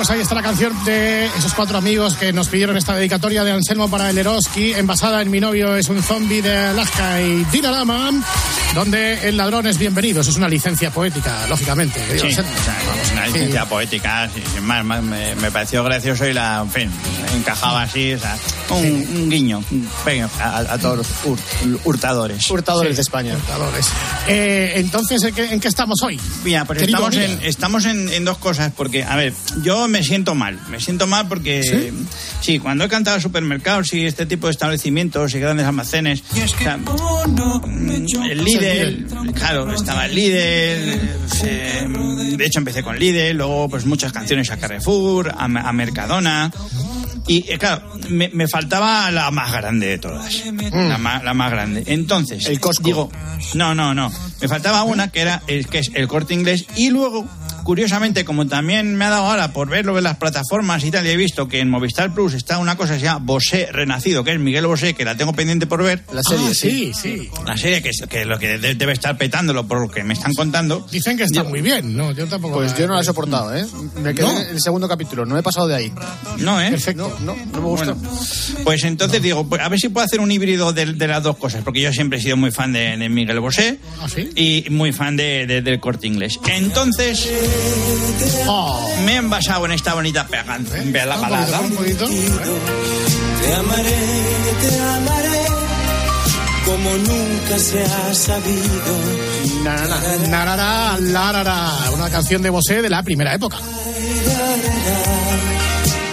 [0.01, 3.51] pues ahí está la canción de esos cuatro amigos que nos pidieron esta dedicatoria de
[3.51, 8.09] Anselmo para el Eroski, envasada en Mi novio es un zombie de Alaska y Dinarama,
[8.73, 10.21] donde el ladrón es bienvenido.
[10.21, 11.99] Eso es una licencia poética, lógicamente.
[12.19, 12.45] Sí, o sea,
[13.03, 16.71] es una licencia poética, sí, sin más, más, me, me pareció gracioso y la, en
[16.71, 16.91] fin,
[17.35, 18.37] encajaba así, o sea,
[18.69, 19.61] un, un guiño,
[20.39, 22.49] a, a todos los hur- hurtadores.
[22.49, 23.35] Hurtadores Sí, de España.
[23.35, 23.85] hurtadores.
[24.27, 26.19] Eh, entonces, ¿en qué, en qué estamos hoy?
[26.45, 30.03] Mira, pues Querido estamos, en, estamos en, en dos cosas, porque, a ver, yo me
[30.03, 31.91] siento mal, me siento mal porque,
[32.41, 32.59] ¿Sí?
[32.59, 38.23] cuando he cantado supermercados y este tipo de establecimientos y grandes almacenes, o sea, mm,
[38.29, 38.41] el
[39.33, 40.99] claro, estaba el líder,
[41.43, 41.87] eh,
[42.37, 46.51] de hecho empecé con líder, luego pues muchas canciones a Carrefour, a, a Mercadona,
[47.27, 50.43] y eh, claro, me, me faltaba la más grande de todas.
[50.73, 51.83] La, más, la más grande.
[51.87, 53.11] Entonces, el digo,
[53.53, 54.11] no, no, no.
[54.41, 56.65] Me faltaba una que era el que es el corte inglés.
[56.75, 57.27] Y luego,
[57.63, 61.09] curiosamente, como también me ha dado ahora por verlo en las plataformas y tal, y
[61.09, 64.31] he visto que en Movistar Plus está una cosa que se llama Bosé Renacido, que
[64.33, 66.03] es Miguel Bosé, que la tengo pendiente por ver.
[66.13, 67.29] La serie, Ah, sí, sí.
[67.45, 70.13] La serie que, es- que lo que de- debe estar petándolo por lo que me
[70.13, 70.85] están contando.
[70.91, 72.11] Dicen que está muy bien, ¿no?
[72.11, 72.55] Yo tampoco.
[72.55, 73.65] Pues yo no la he soportado, ¿eh?
[74.01, 74.39] Me quedé ¿No?
[74.41, 75.93] en el segundo capítulo, no he pasado de ahí.
[76.39, 76.71] No, ¿eh?
[76.71, 77.15] Perfecto.
[77.21, 77.93] No, no, no me gusta.
[77.93, 78.09] Bueno,
[78.63, 81.37] pues entonces digo, pues a ver si puedo hacer un híbrido de, de las dos
[81.37, 84.29] cosas, porque yo siempre he sido muy fan de, de Miguel Bosé ¿Ah, sí?
[84.35, 86.39] y muy fan de, de- del corte inglés.
[86.47, 87.29] Entonces,
[88.47, 88.95] Oh.
[89.05, 91.59] me he envasado en esta bonita pega- la Un balada.
[91.59, 92.05] poquito, un poquito.
[93.41, 93.99] Te amaré,
[94.61, 95.45] te amaré,
[96.65, 98.93] como nunca se ha sabido.
[100.29, 103.57] Narara, larara, una canción de Bosé de la primera época.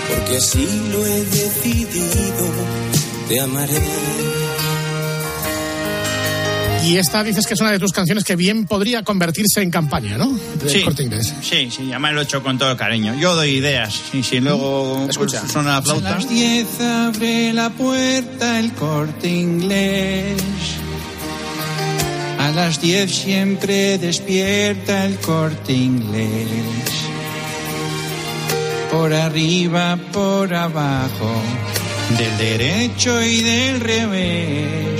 [0.09, 2.46] Porque así lo he decidido,
[3.29, 3.83] te amaré.
[6.85, 10.17] Y esta dices que es una de tus canciones que bien podría convertirse en campaña,
[10.17, 10.29] ¿no?
[10.59, 11.35] Del Sí, corte inglés.
[11.43, 13.14] sí, sí, además lo he hecho con todo el cariño.
[13.21, 15.41] Yo doy ideas, y si luego Escucha.
[15.41, 20.41] pues, suena la A las 10 abre la puerta el corte inglés.
[22.38, 26.49] A las 10 siempre despierta el corte inglés.
[28.91, 31.31] Por arriba, por abajo,
[32.17, 34.98] del derecho y del revés.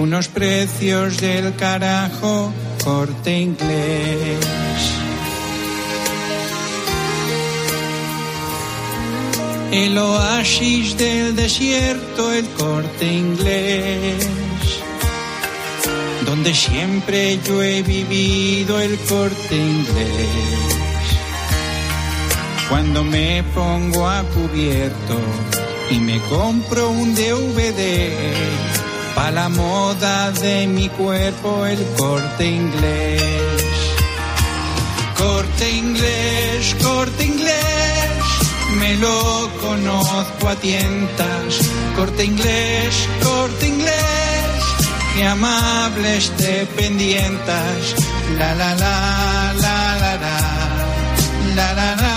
[0.00, 2.50] Unos precios del carajo,
[2.82, 4.38] corte inglés.
[9.70, 14.26] El oasis del desierto, el corte inglés.
[16.24, 21.04] Donde siempre yo he vivido el corte inglés.
[22.70, 25.18] Cuando me pongo a cubierto
[25.90, 28.89] y me compro un DVD.
[29.20, 33.62] Pa' la moda de mi cuerpo, el corte inglés.
[35.14, 38.22] Corte inglés, corte inglés,
[38.78, 41.50] me lo conozco a tientas.
[41.96, 44.58] Corte inglés, corte inglés,
[45.14, 47.80] qué amables te pendientas.
[48.38, 48.96] La la la
[49.64, 50.38] la la la,
[51.56, 52.16] la la la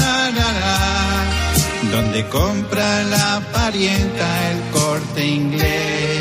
[0.00, 0.76] la la la.
[1.90, 6.17] Donde compra la parienta el corte inglés.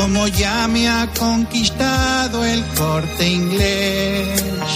[0.00, 4.72] Como ya me ha conquistado el corte inglés.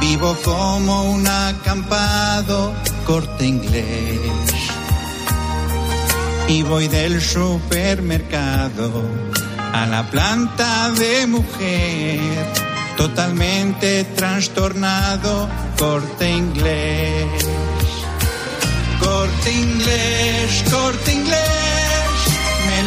[0.00, 2.74] Vivo como un acampado
[3.06, 4.50] corte inglés.
[6.48, 9.02] Y voy del supermercado
[9.72, 12.20] a la planta de mujer,
[12.98, 15.48] totalmente trastornado
[15.78, 17.48] corte inglés.
[19.00, 21.63] Corte inglés, corte inglés,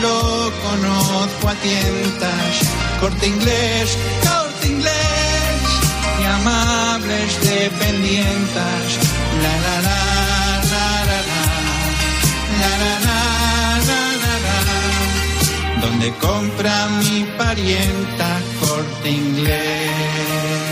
[0.01, 2.53] lo conozco a tientas.
[2.99, 5.61] Corte inglés, corte inglés,
[6.21, 8.85] y amables dependientas.
[9.43, 9.99] La la la
[10.71, 11.41] la la la,
[12.61, 13.21] la la la
[13.89, 14.57] la la la.
[15.81, 20.66] Donde compra mi parienta corte inglés.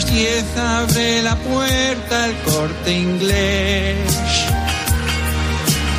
[0.00, 3.98] Las diez abre la puerta el corte inglés.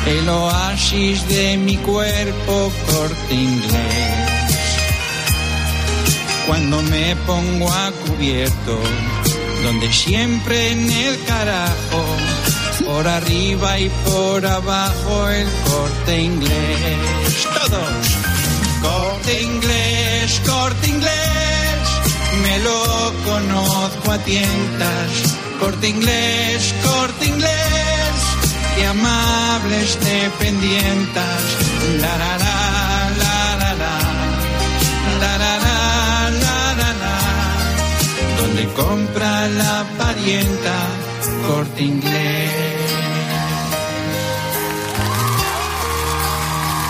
[0.06, 4.76] El oasis de mi cuerpo corte inglés.
[6.46, 8.80] Cuando me pongo a cubierto,
[9.62, 12.04] donde siempre en el carajo,
[12.84, 17.48] por arriba y por abajo el corte inglés.
[17.54, 18.06] Todos.
[18.82, 21.51] Corte inglés, corte inglés,
[22.42, 25.10] me lo conozco a tientas.
[25.60, 28.14] Corte inglés, corte inglés,
[28.76, 31.42] qué amables dependientas.
[32.00, 32.56] La la la,
[33.22, 33.94] la la la,
[35.20, 37.16] la la la, la la la.
[38.40, 40.76] Donde compra la parienta,
[41.46, 42.50] corte inglés.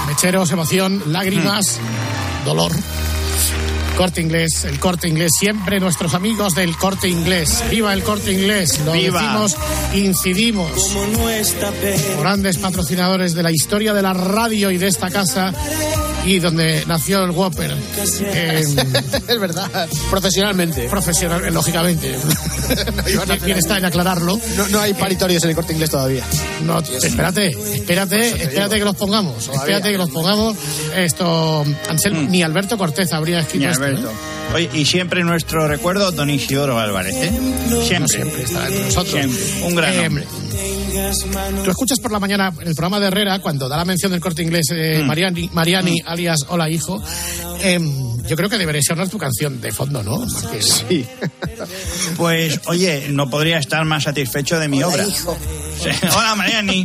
[0.09, 1.79] Mecheros, emoción, lágrimas,
[2.45, 2.73] dolor.
[3.97, 7.63] Corte inglés, el corte inglés, siempre nuestros amigos del corte inglés.
[7.71, 9.21] Viva el corte inglés, lo Viva.
[9.21, 9.57] decimos,
[9.95, 10.97] incidimos.
[12.19, 15.53] Grandes patrocinadores de la historia de la radio y de esta casa
[16.25, 17.73] y donde nació el Whopper.
[18.21, 18.65] Eh,
[19.29, 20.89] es verdad, profesionalmente.
[20.89, 22.17] profesional, lógicamente.
[23.45, 24.39] Bien está en aclararlo.
[24.57, 26.25] No, no hay paritorios en el corte inglés todavía.
[26.65, 29.49] No, espérate, espérate, espérate que los pongamos.
[29.53, 30.57] Espérate que los pongamos.
[30.95, 33.89] Esto, Anselmo, ni Alberto Cortez habría escrito Ni esto, ¿eh?
[33.89, 34.13] Alberto.
[34.55, 37.33] Oye, y siempre nuestro recuerdo, don Isidoro Álvarez, ¿eh?
[37.87, 38.09] Siempre.
[38.09, 39.13] siempre estará entre nosotros.
[39.15, 39.43] Siempre.
[39.67, 40.25] Un gran Eh, hombre.
[41.65, 44.43] Tú escuchas por la mañana el programa de Herrera cuando da la mención del corte
[44.43, 45.07] inglés eh, Mm.
[45.07, 47.03] Mariani, Mariani alias Hola Hijo.
[47.63, 50.19] Em, yo creo que debería sonar tu canción de fondo, ¿no?
[50.43, 51.07] Porque- Sí.
[52.17, 55.05] Pues, oye, no podría estar más satisfecho de mi obra.
[55.05, 55.15] Sí.
[56.17, 56.85] Hola, Mariani.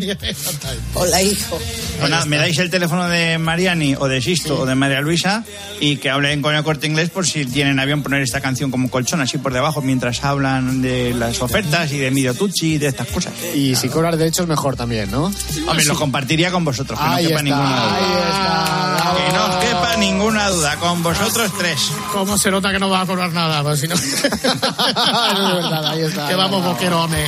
[0.94, 1.60] Hola, hijo.
[2.02, 5.44] Nada, me dais el teléfono de Mariani o de Sisto o de María Luisa
[5.80, 8.90] y que hablen con el corte inglés por si tienen avión poner esta canción como
[8.90, 12.88] colchón así por debajo mientras hablan de las ofertas y de Midio Tucci y de
[12.88, 13.34] estas cosas.
[13.56, 15.32] Y si cobrar derechos, mejor también, ¿no?
[15.68, 17.96] Hombre, lo compartiría con vosotros, que no Ahí quepa está, ninguna duda.
[17.96, 19.28] ahí está.
[19.28, 21.92] Que no os quepa ninguna duda, con vosotros tres.
[22.14, 23.62] ¿Cómo se nota que no va a cobrar nada?
[23.64, 23.96] Pues si no...
[24.46, 26.28] verdad, ahí está.
[26.28, 27.26] que vamos, boquero, hombre.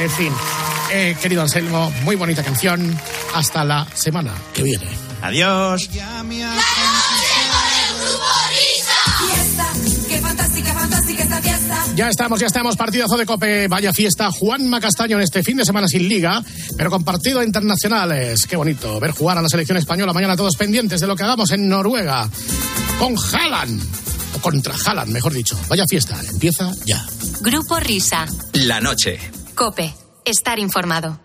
[0.00, 0.32] En fin.
[0.94, 2.94] Eh, querido Anselmo, muy bonita canción.
[3.34, 4.86] Hasta la semana que viene.
[5.22, 5.88] Adiós.
[5.88, 6.22] Fiesta,
[10.06, 11.84] qué fantástica, fantástica esta fiesta.
[11.94, 15.64] Ya estamos, ya estamos, partidazo de Cope, vaya fiesta, Juanma Castaño en este fin de
[15.64, 16.44] semana sin liga,
[16.76, 18.46] pero con partido internacionales.
[18.46, 21.52] Qué bonito ver jugar a la selección española mañana todos pendientes de lo que hagamos
[21.52, 22.28] en Noruega,
[22.98, 23.82] con Haaland,
[24.36, 25.58] o contra Haaland, mejor dicho.
[25.70, 27.02] Vaya fiesta, empieza ya.
[27.40, 28.26] Grupo Risa.
[28.52, 29.18] La noche.
[29.54, 29.94] Cope.
[30.24, 31.18] Estar informado.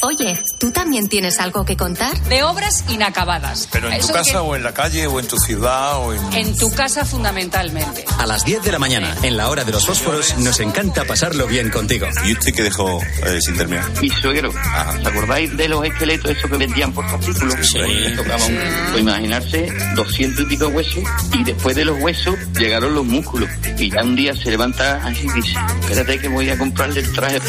[0.00, 2.16] Oye, ¿tú también tienes algo que contar?
[2.28, 3.68] De obras inacabadas.
[3.72, 6.32] Pero en tu casa que- o en la calle o en tu ciudad o en...
[6.34, 8.04] En tu casa fundamentalmente.
[8.16, 11.46] A las 10 de la mañana, en la hora de los fósforos, nos encanta pasarlo
[11.48, 12.06] bien contigo.
[12.24, 13.84] ¿Y usted qué dejó eh, sin terminar?
[14.00, 17.54] Mi suegro, ¿os acordáis de los esqueletos esos que vendían por fascículos?
[17.66, 17.78] Sí.
[17.80, 18.58] Que tocaban,
[18.92, 23.48] pues imaginarse, 200 y pico huesos y después de los huesos llegaron los músculos.
[23.76, 27.12] Y ya un día se levanta así y dice, espérate que voy a comprarle el
[27.12, 27.40] traje.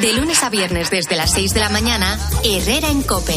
[0.00, 3.36] De lunes a viernes desde las 6 de la mañana, Herrera en Cope.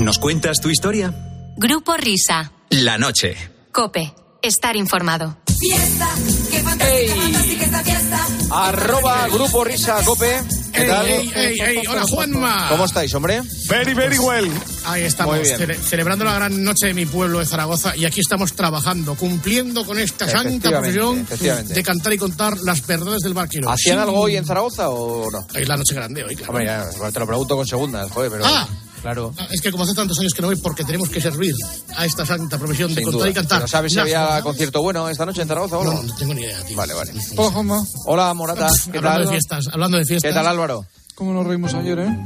[0.00, 1.12] ¿Nos cuentas tu historia?
[1.56, 2.52] Grupo Risa.
[2.70, 3.36] La noche.
[3.72, 4.23] Cope.
[4.44, 5.36] Estar informado.
[5.58, 6.08] Fiesta,
[6.50, 8.26] qué fantástica, fantástica esta fiesta.
[8.50, 10.42] Arroba Grupo Risa Cope.
[10.72, 11.06] ¿Qué Ey, tal?
[11.06, 12.66] ey, ey, ey, hola Juanma.
[12.68, 13.40] ¿Cómo estáis, hombre?
[13.68, 14.50] Very, very well.
[14.84, 18.52] Ahí estamos, cele- celebrando la gran noche de mi pueblo de Zaragoza y aquí estamos
[18.54, 21.26] trabajando, cumpliendo con esta santa profesión
[21.68, 23.70] de cantar y contar las verdades del barquero.
[23.70, 24.02] ¿Hacían Sí.
[24.02, 25.46] algo hoy en Zaragoza o no?
[25.54, 26.50] Es la noche grande hoy, claro.
[26.52, 28.44] Hombre, ya, te lo pregunto con segundas, joder, pero...
[28.44, 28.68] Ah.
[29.04, 29.34] Claro.
[29.50, 31.54] Es que como hace tantos años que no voy, porque tenemos que servir
[31.94, 33.28] a esta santa profesión de Sin contar duda.
[33.30, 33.58] y cantar.
[33.58, 35.92] ¿Pero sabes si había concierto bueno esta noche en Zaragoza o no?
[35.92, 36.74] No, no tengo ni idea, tío.
[36.74, 37.12] Vale, vale.
[37.36, 37.84] Hola, Juanma.
[38.06, 38.66] Hola, Morata.
[38.90, 39.24] ¿Qué hablando tal?
[39.26, 40.30] de fiestas, hablando de fiestas.
[40.30, 40.86] ¿Qué tal, Álvaro?
[41.14, 42.18] ¿Cómo nos reímos ayer, eh?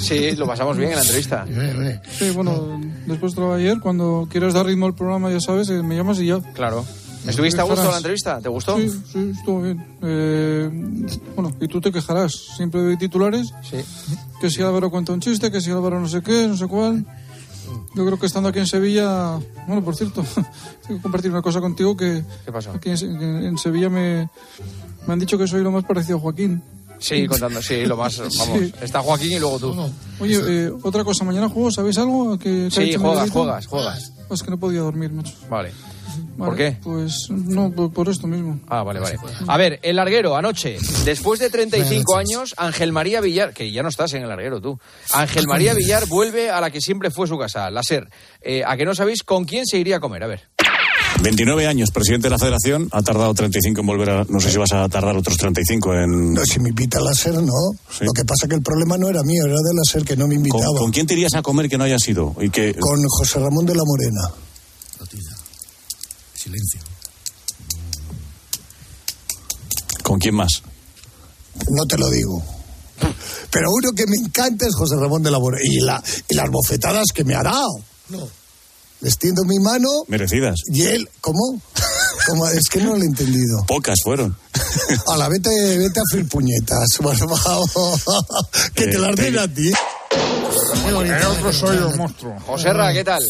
[0.00, 1.46] Sí, lo pasamos bien en la entrevista.
[2.18, 5.96] Sí, bueno, después de ayer, cuando quieras dar ritmo al programa, ya sabes, eh, me
[5.96, 6.40] llamas y ya.
[6.52, 6.84] Claro.
[7.26, 8.40] ¿Estuviste a gusto en la entrevista?
[8.40, 8.76] ¿Te gustó?
[8.78, 9.84] Sí, sí, estuvo bien.
[10.02, 10.70] Eh,
[11.36, 13.52] bueno, y tú te quejarás siempre de titulares.
[13.62, 13.76] Sí.
[14.40, 17.06] Que si Álvaro cuenta un chiste, que si Álvaro no sé qué, no sé cuál.
[17.94, 20.24] Yo creo que estando aquí en Sevilla, bueno, por cierto,
[20.86, 22.72] tengo que compartir una cosa contigo que ¿Qué pasó?
[22.72, 24.28] aquí en, en Sevilla me,
[25.06, 26.62] me han dicho que soy lo más parecido a Joaquín.
[26.98, 28.58] Sí, contando, sí, lo más, vamos.
[28.60, 28.72] Sí.
[28.80, 29.90] Está Joaquín y luego tú.
[30.20, 32.38] Oye, eh, otra cosa, mañana juego, ¿sabéis algo?
[32.38, 33.32] ¿Que, que ha Sí, juegas, Miguelito?
[33.40, 34.12] juegas, juegas.
[34.28, 35.34] Pues que no podía dormir, macho.
[35.50, 35.72] Vale.
[36.36, 36.76] Vale, ¿Por qué?
[36.82, 38.60] Pues no, por, por esto mismo.
[38.68, 39.18] Ah, vale, vale.
[39.46, 43.88] A ver, el larguero, anoche, después de 35 años, Ángel María Villar, que ya no
[43.88, 44.78] estás en el larguero tú,
[45.12, 48.08] Ángel María Villar vuelve a la que siempre fue su casa, la SER.
[48.40, 50.24] Eh, ¿A que no sabéis con quién se iría a comer?
[50.24, 50.48] A ver.
[51.20, 54.24] 29 años, presidente de la federación, ha tardado 35 en volver a...
[54.28, 56.34] No sé si vas a tardar otros 35 en...
[56.34, 57.52] No, si me invita a la SER, no.
[58.00, 60.26] Lo que pasa que el problema no era mío, era de la SER que no
[60.26, 60.64] me invitaba.
[60.64, 62.34] ¿Con, con quién te irías a comer que no haya sido?
[62.40, 62.74] Y que...
[62.74, 64.20] Con José Ramón de la Morena.
[66.42, 66.80] Silencio.
[70.02, 70.50] ¿Con quién más?
[71.70, 72.42] No te lo digo.
[73.50, 75.62] Pero uno que me encanta es José Ramón de la Morena.
[75.64, 77.68] Y, la, y las bofetadas que me ha dado.
[78.08, 78.28] No.
[79.00, 80.54] Le extiendo mi mano Merecidas.
[80.72, 81.60] y él, ¿cómo?
[82.28, 82.46] ¿Cómo?
[82.48, 83.64] Es que no lo he entendido.
[83.66, 84.36] Pocas fueron.
[85.08, 88.00] A la vete, vete a hacer puñetas, favor.
[88.74, 89.72] que te las den a ti.
[90.86, 90.94] El
[91.26, 92.38] otro soy un monstruo.
[92.46, 93.22] José Ra, ¿qué tal?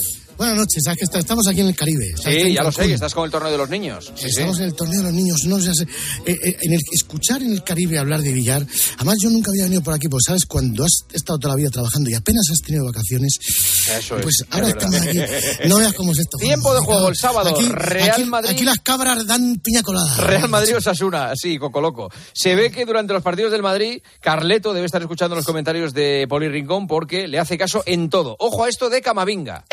[0.42, 2.04] Buenas noches, ¿sabes que estamos aquí en el Caribe.
[2.16, 4.06] Sí, ya lo sé, que estás con el torneo de los niños.
[4.16, 4.26] Sí, sí.
[4.30, 5.86] Estamos en el torneo de los niños, no sé, eh,
[6.26, 8.66] eh, en el, escuchar en el Caribe hablar de billar.
[8.96, 11.70] Además, yo nunca había venido por aquí, pues sabes, cuando has estado toda la vida
[11.70, 13.38] trabajando y apenas has tenido vacaciones,
[13.86, 14.22] Eso es.
[14.22, 14.82] pues es ahora verdad.
[14.92, 15.68] estamos aquí.
[15.68, 16.38] No veas cómo es esto.
[16.38, 17.50] Tiempo de juego el sábado.
[17.50, 18.50] Aquí, Real aquí- Madrid.
[18.50, 20.16] Aquí las cabras dan piña colada.
[20.26, 22.10] Real Madrid Osasuna, sí, Coco Loco.
[22.32, 26.26] Se ve que durante los partidos del Madrid, Carleto debe estar escuchando los comentarios de
[26.28, 28.34] Poli Rincón porque le hace caso en todo.
[28.40, 29.64] Ojo a esto de Camavinga.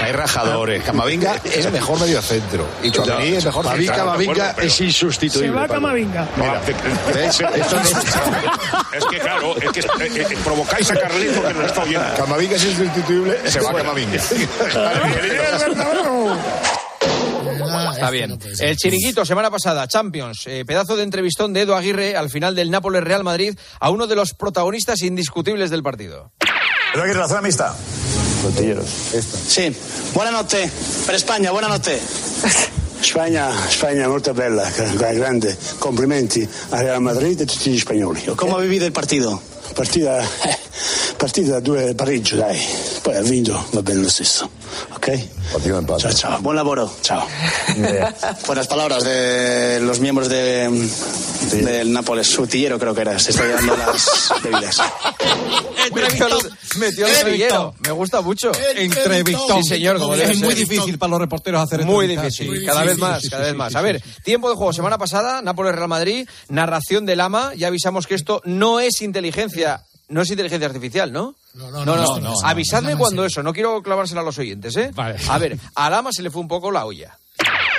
[0.00, 0.82] Hay rajadores.
[0.84, 2.66] Camavinga es mejor medio centro.
[2.82, 4.52] Y Chouameni es mejor central, Camavinga.
[4.56, 5.48] Pero- es insustituible.
[5.48, 5.68] Se va.
[5.68, 6.28] Camavinga.
[6.36, 6.60] Mira,
[7.14, 7.40] ¿ves?
[7.40, 11.82] Esto no- Es que claro, es que eh, eh, provocáis a Carlito que nos está
[11.82, 12.06] oyendo.
[12.16, 14.20] Camavinga es insustituible, se va Camavinga.
[17.92, 18.38] Está bien.
[18.60, 20.46] El chiringuito, semana pasada, Champions.
[20.46, 24.06] eh, pedazo de entrevistón de Edo Aguirre al final del Nápoles Real Madrid a uno
[24.06, 26.32] de los protagonistas indiscutibles del partido.
[26.94, 27.74] Edo Aguirre, la zona mixta.
[28.48, 28.88] Botilleros.
[29.46, 29.74] Sì,
[30.12, 30.70] buonanotte
[31.06, 31.98] per Spagna, buonanotte.
[33.00, 35.56] Spagna, Spagna molto bella, gra- grande.
[35.78, 38.22] Complimenti a Real Madrid e tutti gli spagnoli.
[38.34, 39.40] Come ha vivido il partito?
[39.72, 40.58] Partita, eh,
[41.16, 42.58] partita da due pareggio, dai.
[43.00, 44.48] Poi ha vinto, va bene lo stesso.
[44.94, 45.26] Ok?
[45.98, 46.40] Ciao, ciao.
[46.40, 46.94] Buen laboro.
[47.00, 47.26] Ciao.
[48.44, 50.68] Buenas palabras de los miembros de,
[51.50, 52.26] del Nápoles.
[52.28, 53.18] Sutillero creo que era.
[53.18, 54.80] Se está llevando las bebidas.
[56.78, 57.72] Metió el.
[57.80, 58.52] Me gusta mucho.
[58.76, 59.62] Entrevistón.
[59.62, 59.98] Sí, señor.
[59.98, 60.66] Como es muy ser.
[60.68, 63.42] difícil para los reporteros hacer Muy difícil, Sí, cada sí, vez sí, más, sí, cada
[63.42, 63.72] sí, vez sí, más.
[63.72, 67.68] sí, A ver, tiempo de juego, semana pasada, Nápoles Real Madrid, narración de Lama, ya
[67.68, 71.34] avisamos que esto no es inteligencia, no es inteligencia artificial, ¿no?
[71.54, 74.76] No, no, no, no, Avisadme no, no, cuando eso, no quiero clavársela a los oyentes,
[74.76, 74.90] ¿eh?
[75.28, 77.16] A ver, a Lama se le fue un poco la olla.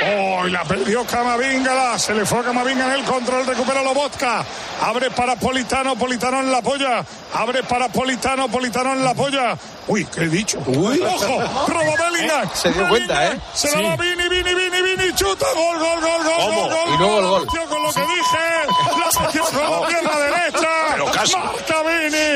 [0.03, 4.43] Oh, y la perdió Camavinga, se le fue a Camavinga en el control, recupera Lobotka,
[4.81, 9.57] abre para Politano, Politano en la polla, abre para Politano, Politano en la polla.
[9.87, 10.59] Uy, ¿qué he dicho?
[10.65, 11.01] Uy.
[11.01, 11.67] ¡Ojo!
[11.67, 12.49] ¡Roba Bellingham!
[12.53, 13.39] Se dio cuenta, ¿eh?
[13.53, 13.75] Se Sí.
[13.81, 16.61] la va Vini, Vini, Vini, Vini, chuta, gol, gol, gol, gol, ¿Cómo?
[16.61, 16.93] gol, gol.
[16.93, 17.47] Y luego el gol.
[17.47, 18.45] Con lo que dije,
[18.99, 20.67] la metió con la pierna derecha.
[20.91, 21.35] Pero casi.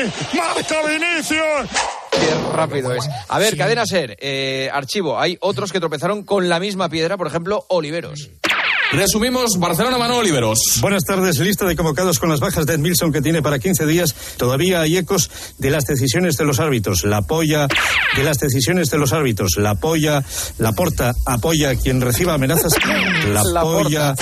[0.00, 1.70] Vini, marca Vinicius.
[2.10, 3.08] Qué rápido es.
[3.28, 7.26] A ver, cadena ser, eh, archivo, hay otros que tropezaron con la misma piedra, por
[7.26, 8.30] ejemplo, Oliveros.
[8.92, 10.58] Resumimos, Barcelona Mano Oliveros.
[10.80, 11.38] Buenas tardes.
[11.38, 14.14] Lista de convocados con las bajas de Ed Milson que tiene para 15 días.
[14.36, 17.04] Todavía hay ecos de las decisiones de los árbitros.
[17.04, 17.68] La apoya
[18.16, 19.52] de las decisiones de los árbitros.
[19.58, 20.24] La apoya,
[20.58, 22.72] la porta apoya a quien reciba amenazas.
[23.28, 24.14] La La apoya.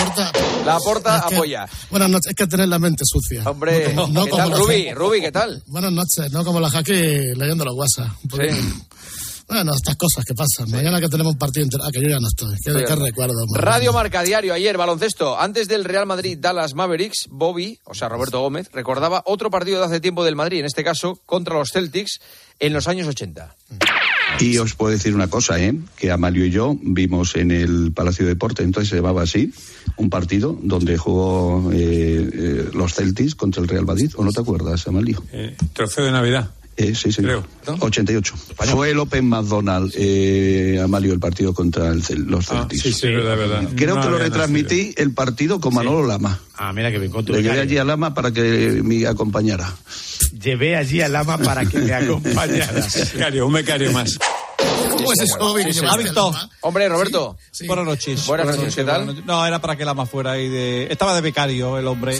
[0.67, 1.67] La porta Es que- apoya.
[1.91, 3.43] Buenas noches, es que tener la mente sucia.
[3.49, 4.91] Hombre, No como- no ¿qué tal, la Rubi?
[4.93, 5.63] Rubi, ¿qué tal?
[5.67, 8.09] Buenas noches, no como la jaque leyendo WhatsApp.
[8.25, 8.55] Un poquito.
[9.49, 10.71] Bueno, estas cosas que pasan.
[10.71, 11.81] Mañana que tenemos un partido inter...
[11.83, 12.55] Ah, que yo ya no estoy.
[12.63, 13.47] ¿Qué, recuerdo?
[13.47, 13.63] man?
[13.63, 15.41] Radio Marca Diario, ayer, baloncesto.
[15.41, 19.87] Antes del Real Madrid Dallas Mavericks, Bobby, o sea, Roberto Gómez, recordaba otro partido de
[19.87, 22.21] hace tiempo del Madrid, en este caso contra los Celtics,
[22.61, 23.57] en los años 80.
[24.41, 25.75] Y os puedo decir una cosa, ¿eh?
[25.97, 29.55] que Amalio y yo vimos en el Palacio de Deporte, entonces se llamaba así,
[29.97, 34.13] un partido donde jugó eh, eh, los Celtics contra el Real Madrid.
[34.17, 35.25] ¿O no te acuerdas, Amalio?
[35.73, 36.51] trofeo de Navidad.
[36.81, 37.43] Eh, sí, señor.
[37.81, 38.35] 88.
[38.71, 42.83] Fue el Open McDonald, eh, Amalio, el partido contra el los Ah, Celtics.
[42.83, 43.69] sí, sí, verdad, verdad.
[43.75, 46.39] Creo No que lo retransmití el partido con Manolo Lama.
[46.55, 49.75] Ah, mira que bien con tu Le llevé allí a Lama para que me acompañara.
[50.41, 52.87] Llevé allí a Lama para que me acompañara.
[53.13, 54.17] Becario, un becario más.
[54.99, 56.21] ¿Cómo es eso, Bobby, que ¿Ha llevaste?
[56.61, 57.37] Hombre, Roberto.
[57.67, 58.27] Buenas noches.
[58.27, 59.07] Buenas noches, ¿qué tal?
[59.07, 59.25] noches.
[59.25, 60.89] No, era para que Lama fuera ahí de...
[60.91, 62.19] Estaba de becario el hombre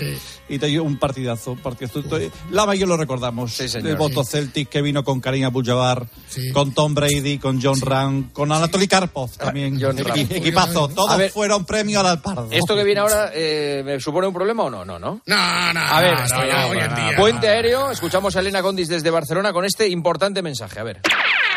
[0.49, 1.53] y te dio un partidazo.
[1.53, 2.03] un partidazo.
[2.51, 3.53] Lama y yo lo recordamos.
[3.53, 3.87] señor.
[3.87, 6.07] El voto Celtic que vino con Karim Abdul-Jabbar,
[6.53, 9.77] con Tom Brady, con John Ram, con Anatoly Karpov también.
[9.77, 10.37] Ah, John Equi- Ram.
[10.39, 10.89] Equipazo.
[10.89, 11.31] Todos ver.
[11.31, 12.49] fueron premio al Alpardo.
[12.51, 14.85] ¿Esto que viene ahora eh, me supone un problema o no?
[14.85, 15.21] No, ¿no?
[15.27, 15.81] No, no.
[15.81, 17.11] A ver, no, esto no, ya no, hoy en no, día.
[17.13, 17.19] no.
[17.19, 20.81] Puente aéreo, escuchamos a Elena Condis desde Barcelona con este importante mensaje.
[20.81, 21.01] A ver.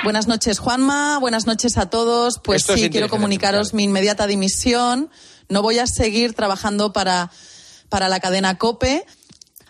[0.04, 1.20] Buenas noches, Juanma.
[1.20, 2.40] Buenas noches a todos.
[2.44, 5.10] Pues Esto sí, quiero comunicaros mi inmediata dimisión.
[5.48, 7.32] No voy a seguir trabajando para,
[7.90, 9.06] para la cadena COPE.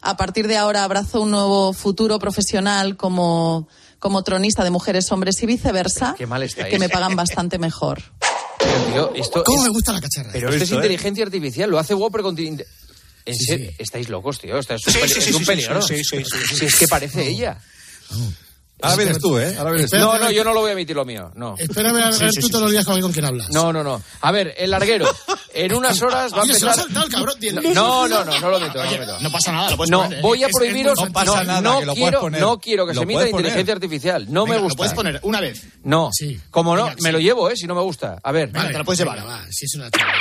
[0.02, 3.68] A partir de ahora abrazo un nuevo futuro profesional como,
[4.00, 6.70] como tronista de mujeres, hombres y viceversa, Qué mal estáis.
[6.70, 8.02] que me pagan bastante mejor.
[8.58, 10.30] Pero, tío, esto ¿Cómo es- me gusta la cacharra?
[10.32, 10.76] Pero esto es ¿eh?
[10.76, 12.38] inteligencia artificial, lo hace Whopper con...
[12.40, 13.70] ¿En Sí.
[13.78, 14.58] Estáis locos, tío.
[14.58, 15.82] Esto es un, Sí, peli- sí, es sí, un sí, peligro.
[15.84, 16.56] sí, sí, sí, sí.
[16.56, 17.60] Si es que parece ella.
[18.82, 19.56] Ahora vienes tú, ¿eh?
[19.58, 19.98] Ahora vienes tú.
[19.98, 21.32] No, no, yo no lo voy a emitir lo mío.
[21.36, 21.56] No.
[21.58, 23.50] Espérame a ver Sí, sí, tú sí, todos los días con, con quién hablas.
[23.52, 24.02] No, no, no.
[24.22, 25.08] A ver, el larguero.
[25.54, 26.86] En unas horas va a Oye, se lo ha empezar.
[26.86, 27.36] saltado el cabrón.
[27.40, 27.54] tío.
[27.54, 29.20] No, no, no, no lo meto, no lo meto.
[29.20, 30.22] No pasa nada, lo puedes No, poner.
[30.22, 31.00] voy a prohibiros.
[31.00, 32.42] No, pasa nada, no que lo quiero, poner.
[32.42, 34.26] no quiero que Lo se emita inteligencia artificial.
[34.30, 34.78] No Venga, me Lo gusta.
[34.78, 35.62] puedes poner una vez.
[35.84, 36.10] No.
[36.12, 36.40] Sí.
[36.50, 37.12] Como no, Venga, me sí.
[37.14, 37.56] lo llevo, ¿eh?
[37.56, 38.18] Si no me gusta.
[38.24, 38.50] A ver.
[38.50, 39.20] Venga, te la puedes llevar.
[39.28, 40.14] Va, si es una chorrada.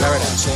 [0.00, 0.46] La verás.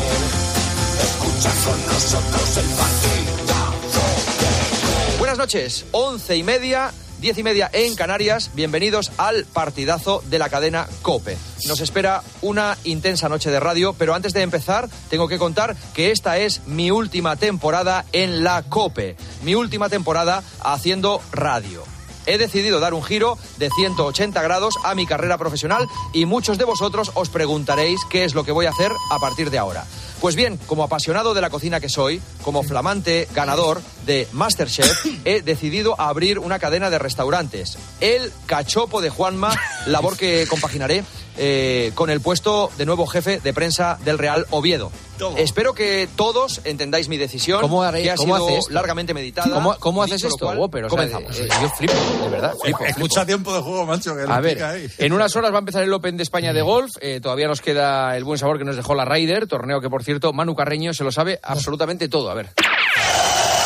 [5.37, 8.53] Buenas noches, once y media, diez y media en Canarias.
[8.55, 11.37] Bienvenidos al partidazo de la cadena Cope.
[11.67, 16.11] Nos espera una intensa noche de radio, pero antes de empezar, tengo que contar que
[16.11, 19.19] esta es mi última temporada en la Cope.
[19.43, 21.85] Mi última temporada haciendo radio.
[22.25, 26.65] He decidido dar un giro de 180 grados a mi carrera profesional y muchos de
[26.65, 29.85] vosotros os preguntaréis qué es lo que voy a hacer a partir de ahora.
[30.27, 35.41] Pues bien, como apasionado de la cocina que soy, como flamante ganador de Masterchef, he
[35.41, 37.79] decidido abrir una cadena de restaurantes.
[38.01, 39.55] El Cachopo de Juanma,
[39.87, 41.05] labor que compaginaré
[41.39, 44.91] eh, con el puesto de nuevo jefe de prensa del Real Oviedo.
[45.39, 48.73] Espero que todos entendáis mi decisión, ¿Cómo haré- que ha cómo sido hace esto?
[48.75, 49.49] largamente meditada.
[49.55, 50.85] ¿Cómo, cómo haces esto, cual, Whopper?
[50.85, 51.39] O sea, comenzamos.
[51.41, 52.79] eh, yo flipo, de verdad, flipo.
[52.79, 52.85] flipo.
[52.91, 54.15] Escucha tiempo de juego, macho.
[54.15, 54.87] Que A ver, ahí.
[54.99, 56.91] en unas horas va a empezar el Open de España de golf.
[57.01, 60.05] eh, todavía nos queda el buen sabor que nos dejó la Ryder, torneo que, por
[60.05, 62.31] cierto, Manu Carreño se lo sabe absolutamente todo.
[62.31, 62.51] A ver.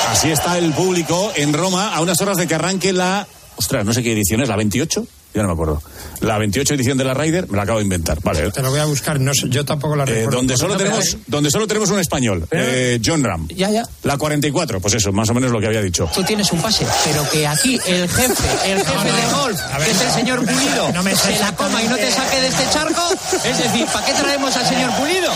[0.08, 3.26] Así está el público en Roma a unas horas de que arranque la.
[3.56, 5.04] Ostras, no sé qué edición es, la 28.
[5.32, 5.80] Ya no me acuerdo.
[6.22, 8.18] La 28 edición de la Ryder, me la acabo de inventar.
[8.22, 8.50] Vale.
[8.50, 10.36] Te lo voy a buscar, no sé, yo tampoco la Eh, recuerdo.
[10.38, 13.46] donde, solo tenemos, donde solo tenemos un español, eh, John Ram.
[13.48, 13.84] Ya, ya.
[14.02, 16.10] La 44, pues eso, más o menos lo que había dicho.
[16.12, 20.00] Tú tienes un pase, pero que aquí el jefe, el jefe de golf, que es
[20.00, 23.02] el señor Pulido, no me se la coma y no te saque de este charco,
[23.44, 25.30] es decir, ¿para qué traemos al señor Pulido?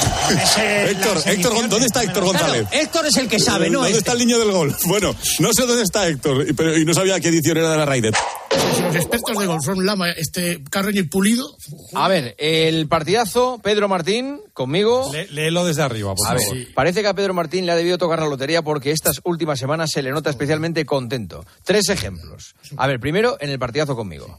[0.88, 2.66] Héctor, Héctor, ¿dónde está Héctor González?
[2.68, 3.78] Claro, Héctor es el que sabe, ¿no?
[3.78, 3.98] ¿Dónde Este.
[4.00, 4.76] está el niño del gol?
[4.86, 7.76] Bueno, no sé dónde está Héctor, y- pero, y no sabía qué edición era de
[7.78, 8.14] la Ryder.
[8.76, 11.56] Si los expertos de golf son Lama, este Carreño y Pulido.
[11.94, 15.10] A ver, el partidazo, Pedro Martín, conmigo.
[15.12, 16.58] Lé- léelo desde arriba, por A ver, favor.
[16.74, 19.90] parece que a Pedro Martín le ha debido tocar la lotería porque estas últimas semanas
[19.92, 21.44] se le nota especialmente contento.
[21.64, 22.54] Tres ejemplos.
[22.76, 24.38] A ver, primero, en el partidazo conmigo.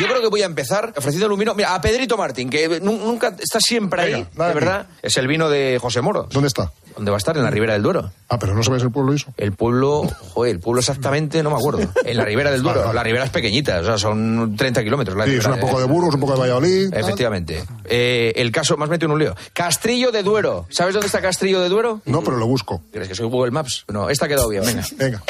[0.00, 1.54] Yo creo que voy a empezar ofreciendo un vino.
[1.54, 4.86] Mira, a Pedrito Martín, que nu- nunca está siempre ahí, Venga, dale de verdad.
[5.02, 6.28] Es el vino de José Moro.
[6.30, 6.72] ¿Dónde está?
[6.96, 7.36] ¿Dónde va a estar?
[7.36, 8.12] En la Ribera del Duero.
[8.28, 9.32] Ah, pero no sabes el pueblo eso.
[9.36, 11.80] El pueblo, joder, el pueblo exactamente no me acuerdo.
[12.04, 12.80] En la Ribera del Duero.
[12.80, 12.96] Vale, vale.
[12.96, 15.16] La Ribera es pequeñita, o sea, son 30 kilómetros.
[15.16, 16.90] la Sí, es Ribera un poco de Burgos, un poco de Valladolid.
[16.90, 17.00] tal.
[17.00, 17.64] Efectivamente.
[17.84, 19.34] Eh, el caso, más metido en un lío.
[19.52, 20.66] Castrillo de Duero.
[20.70, 22.00] ¿Sabes dónde está Castrillo de Duero?
[22.04, 22.80] No, pero lo busco.
[22.92, 23.84] ¿Crees que soy Google Maps?
[23.88, 24.84] No, esta ha quedado bien, venga.
[24.96, 25.22] Venga.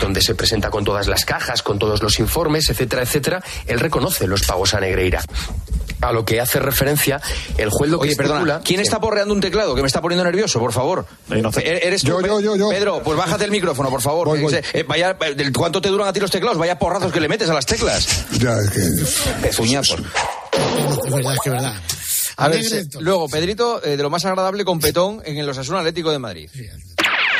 [0.00, 4.26] Donde se presenta con todas las cajas, con todos los informes, etcétera, etcétera, él reconoce
[4.26, 5.22] los pagos a Negreira.
[6.00, 7.20] A lo que hace referencia
[7.58, 9.76] el juez lo que Oye, perdona, estipula- ¿quién está porreando un teclado?
[9.76, 11.06] Que me está poniendo nervioso, por favor.
[11.30, 12.68] E- ¿Eres tú, Yo, Pe- yo, yo, yo.
[12.70, 14.26] Pedro, pues bájate el micrófono, por favor.
[14.26, 14.52] Voy, voy.
[14.72, 16.58] eh, vaya, eh, ¿Cuánto te duran a ti los teclados?
[16.58, 18.26] Vaya porrazos que le metes a las teclas.
[18.32, 18.80] Ya, es que.
[19.42, 20.00] Pezuñazos.
[21.04, 21.74] Es verdad, es que verdad.
[22.36, 22.64] A ver,
[22.98, 26.50] luego, Pedrito, eh, de lo más agradable con Petón en el Osasuna Atlético de Madrid.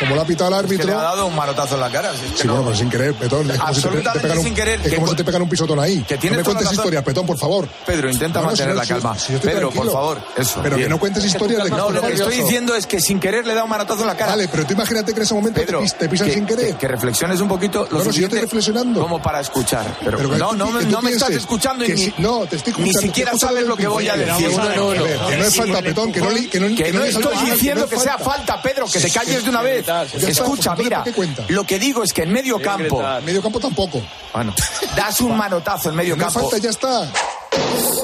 [0.02, 0.86] Como lo ha pitado el árbitro.
[0.86, 2.12] le ha dado un manotazo en la cara.
[2.12, 3.50] si es que Sí, no- bueno, pero sin querer, Petón.
[3.50, 4.80] Es como si te- te Absolutamente pegan un- sin querer.
[4.80, 6.02] Es Que como si te pegan un pisotón ahí.
[6.02, 6.74] Que no me cuentes razón.
[6.74, 7.68] historias, Petón, por favor.
[7.86, 9.18] Pedro, intenta No, no, mantener la calma.
[9.18, 9.92] si Pedro, por tranquilo.
[9.92, 10.60] favor, eso.
[10.62, 10.86] Pero bien.
[10.88, 13.54] que no cuentes historias de No, lo que estoy diciendo es que sin querer le
[13.54, 14.32] da un manotazo en la cara.
[14.32, 16.46] Vale, pero tú imagínate que en ese momento te, Pedro, pis- te pisan que, sin
[16.46, 16.66] querer.
[16.72, 19.00] Que, que reflexiones un poquito lo yo estoy reflexionando.
[19.00, 19.84] como para escuchar.
[20.04, 22.14] Pero, Pero que no, no, me- que tú no me estás escuchando y que ni,
[22.18, 24.48] no, te estoy ni escuchando, siquiera te escucho sabes lo que voy a decir.
[24.58, 27.96] No, que no es falta, Petón, que no que que que estoy diciendo que que
[27.96, 28.32] es sea falta.
[28.56, 29.84] falta, Pedro, que te calles de una vez.
[30.02, 31.04] Escucha, mira,
[31.48, 34.02] lo que digo es que en medio campo, Medio campo tampoco.
[34.32, 34.54] bueno,
[34.96, 36.40] das un manotazo en medio No campo.
[36.40, 37.10] falta, ya está.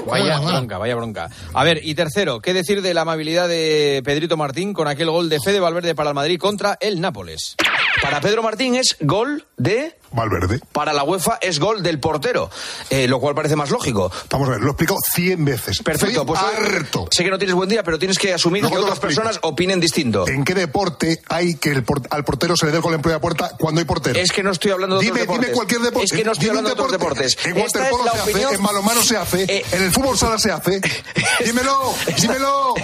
[0.06, 1.30] Vaya bronca, vaya bronca.
[1.54, 5.28] A ver, y tercero, ¿qué decir de la amabilidad de Pedrito Martín con aquel gol
[5.28, 7.56] de Fede Valverde para el Madrid contra el Nápoles?
[8.02, 9.96] Para Pedro Martín es gol de...
[10.10, 10.60] Valverde.
[10.72, 12.50] Para la UEFA es gol del portero,
[12.90, 14.10] eh, lo cual parece más lógico.
[14.30, 15.82] Vamos a ver, lo he explicado 100 veces.
[15.82, 17.08] Perfecto, Estoy pues harto.
[17.10, 19.20] sé que no tienes buen día, pero tienes que asumir Luego que otras explico.
[19.22, 20.26] personas opinen distinto.
[20.28, 23.02] ¿En qué deporte hay que el por- al portero se le dé el gol en
[23.02, 24.18] propia puerta cuando hay portero?
[24.18, 25.46] Es que no estoy hablando de dime, otros deportes.
[25.46, 26.04] Dime cualquier deporte.
[26.06, 27.38] Es que no estoy Dime hablando de otros deportes.
[27.44, 30.38] En waterpolo la se hace, opinión- en balonmano se hace, Eh, en el fútbol sala
[30.38, 30.80] se hace.
[31.44, 32.74] Dímelo, dímelo.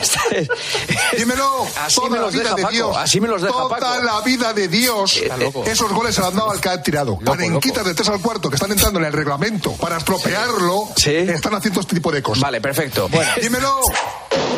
[1.17, 1.67] Dímelo.
[1.85, 2.97] Así Toda me la los vida deja de Paco, Dios.
[2.97, 4.03] así me los deja Toda Paco.
[4.05, 5.21] la vida de Dios.
[5.67, 7.14] Esos goles se los han dado al que ha tirado.
[7.19, 10.89] Panenquitas de 3 al cuarto que están entrando en el reglamento para estropearlo.
[11.35, 12.43] Están haciendo este tipo de cosas.
[12.43, 13.09] Vale, perfecto.
[13.09, 13.81] Bueno, Dímelo.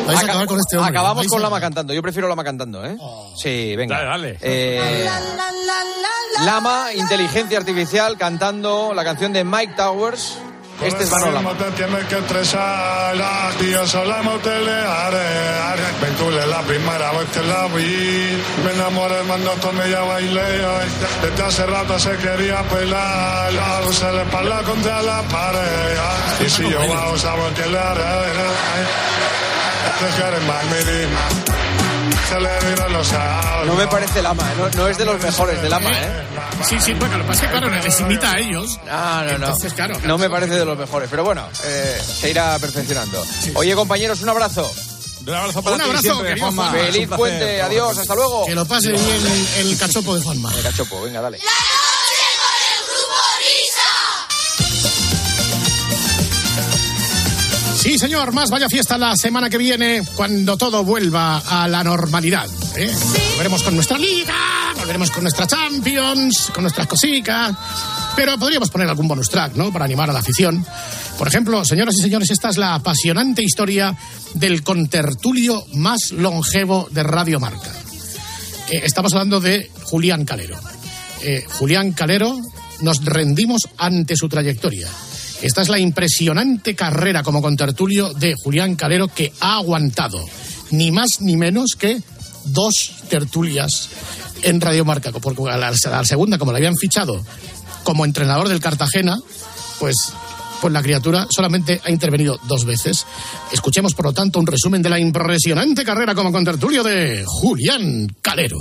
[0.05, 0.89] Vais a Aca- acabar con este hombre.
[0.91, 1.93] Acabamos Vais con a- Lama cantando.
[1.93, 2.97] Yo prefiero Lama cantando, ¿eh?
[3.35, 3.97] Sí, venga.
[3.97, 4.37] Dale, dale.
[4.41, 5.09] Eh,
[6.45, 10.37] Lama, inteligencia artificial, cantando la canción de Mike Towers.
[10.81, 11.41] Este es Manolo
[16.45, 20.41] la primera vez que la vi, me enamoré cuando con ella bailé.
[21.21, 23.51] Desde hace rato se quería pelar,
[23.91, 26.45] se le espalda contra la pared.
[26.45, 26.79] Y si yo
[30.45, 31.56] más, mi
[33.65, 34.55] No me parece Lama, ¿eh?
[34.57, 36.23] no, no es de los mejores de Lama, ¿eh?
[36.63, 38.79] Sí, sí, porque lo que pasa es que, claro, les imita a ellos.
[38.85, 38.91] No,
[39.23, 39.31] no, no.
[39.45, 43.23] Entonces, claro, No me parece de los mejores, pero bueno, eh, se irá perfeccionando.
[43.55, 44.69] Oye, compañeros, un abrazo.
[45.25, 46.63] Un abrazo para Un ti abrazo, siempre, Juanma.
[46.69, 46.79] Juanma.
[46.85, 47.17] Feliz placer.
[47.17, 48.45] puente, adiós, hasta luego.
[48.45, 50.53] Que lo pase bien el, el cachopo de Juanma.
[50.55, 51.39] El cachopo, venga, dale.
[57.87, 62.45] Sí, señor, más vaya fiesta la semana que viene cuando todo vuelva a la normalidad.
[62.75, 62.93] ¿eh?
[63.29, 64.35] Volveremos con nuestra liga,
[64.75, 67.55] volveremos con nuestra Champions, con nuestras cositas.
[68.13, 69.71] Pero podríamos poner algún bonus track, ¿no?
[69.71, 70.65] Para animar a la afición.
[71.17, 73.97] Por ejemplo, señoras y señores, esta es la apasionante historia
[74.33, 77.71] del contertulio más longevo de Radio Marca.
[78.69, 80.59] Eh, estamos hablando de Julián Calero.
[81.21, 82.37] Eh, Julián Calero,
[82.81, 84.89] nos rendimos ante su trayectoria.
[85.41, 90.23] Esta es la impresionante carrera como contertulio de Julián Calero que ha aguantado
[90.71, 92.01] ni más ni menos que
[92.45, 93.89] dos tertulias
[94.43, 95.11] en Radio Marca.
[95.11, 97.23] Porque a la, la segunda, como le habían fichado
[97.83, 99.17] como entrenador del Cartagena,
[99.79, 99.95] pues,
[100.59, 103.05] pues la criatura solamente ha intervenido dos veces.
[103.51, 108.59] Escuchemos, por lo tanto, un resumen de la impresionante carrera como contertulio de Julián Calero.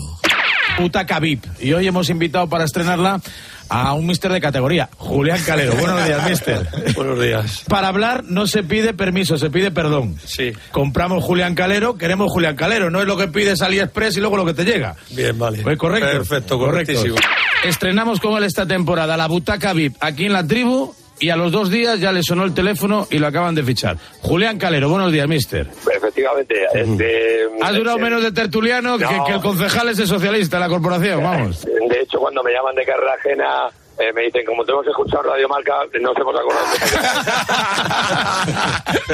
[0.79, 1.45] Butaca VIP.
[1.61, 3.20] Y hoy hemos invitado para estrenarla
[3.68, 5.74] a un mister de categoría, Julián Calero.
[5.81, 6.68] Buenos días, mister.
[6.95, 7.64] Buenos días.
[7.68, 10.16] Para hablar no se pide permiso, se pide perdón.
[10.24, 10.53] Sí.
[10.70, 12.91] Compramos Julián Calero, queremos Julián Calero.
[12.91, 14.97] No es lo que pides AliExpress y luego lo que te llega.
[15.11, 15.62] Bien, vale.
[15.62, 16.09] Pues correcto.
[16.11, 17.16] Perfecto, correctísimo.
[17.64, 21.51] Estrenamos con él esta temporada la Butaca VIP aquí en la tribu y a los
[21.53, 23.97] dos días ya le sonó el teléfono y lo acaban de fichar.
[24.21, 25.67] Julián Calero, buenos días, mister.
[25.97, 29.25] Efectivamente, este, Has durado menos de tertuliano que, No.
[29.25, 31.64] que el concejal ese socialista de la corporación, vamos.
[31.64, 35.49] de hecho, cuando me llaman de carrera ajena, eh, me dicen, como tenemos escuchado Radio
[35.49, 36.67] Marca, nos hemos acordado.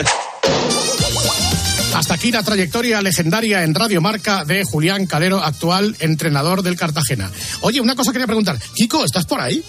[1.94, 7.30] Hasta aquí la trayectoria legendaria en Radio Marca de Julián Calero, actual entrenador del Cartagena.
[7.60, 8.56] Oye, una cosa quería preguntar.
[8.74, 9.62] Kiko, ¿estás por ahí?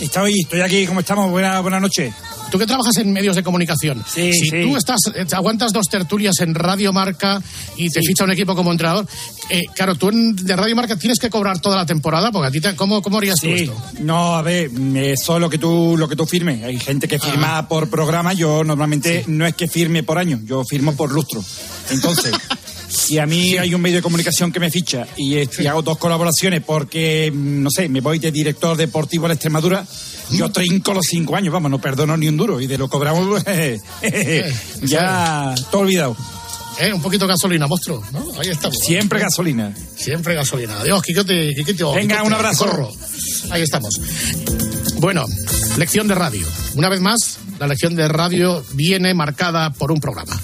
[0.00, 1.30] Estoy, estoy aquí, ¿cómo estamos?
[1.30, 2.12] Buena, buenas noches.
[2.50, 4.62] Tú que trabajas en medios de comunicación, Sí, si sí.
[4.62, 7.42] tú estás, eh, aguantas dos tertulias en Radio Marca
[7.76, 9.06] y te ficha un equipo como entrenador,
[9.50, 12.50] eh, claro, tú en- de Radio Marca tienes que cobrar toda la temporada, porque a
[12.50, 13.74] ti, te- ¿cómo, cómo harías tú Sí, esto?
[14.00, 16.62] no, a ver, eso es lo que tú, lo que tú firmes.
[16.62, 20.64] Hay gente que firma por programa, yo normalmente no es que firme por año, yo
[20.64, 21.42] firmo por lustro.
[21.90, 22.32] Entonces,
[22.94, 25.82] si a mí hay un medio de comunicación que me ficha y, eh, y hago
[25.82, 29.84] dos colaboraciones porque, mm, no sé, me voy de director deportivo a la Extremadura,
[30.30, 32.60] yo trinco los cinco años, vamos, no perdono ni un duro.
[32.60, 33.44] Y de lo cobramos,
[34.82, 36.16] ya todo olvidado.
[36.78, 38.24] Eh, un poquito de gasolina, monstruo, ¿no?
[38.40, 38.76] Ahí estamos.
[38.84, 39.72] Siempre gasolina.
[39.96, 40.80] Siempre gasolina.
[40.80, 42.66] Adiós, Quiquete, Quiquete, Venga, un abrazo.
[42.66, 42.92] corro.
[43.50, 44.00] Ahí estamos.
[44.96, 45.24] Bueno,
[45.76, 46.46] lección de radio.
[46.74, 50.36] Una vez más, la lección de radio viene marcada por un programa.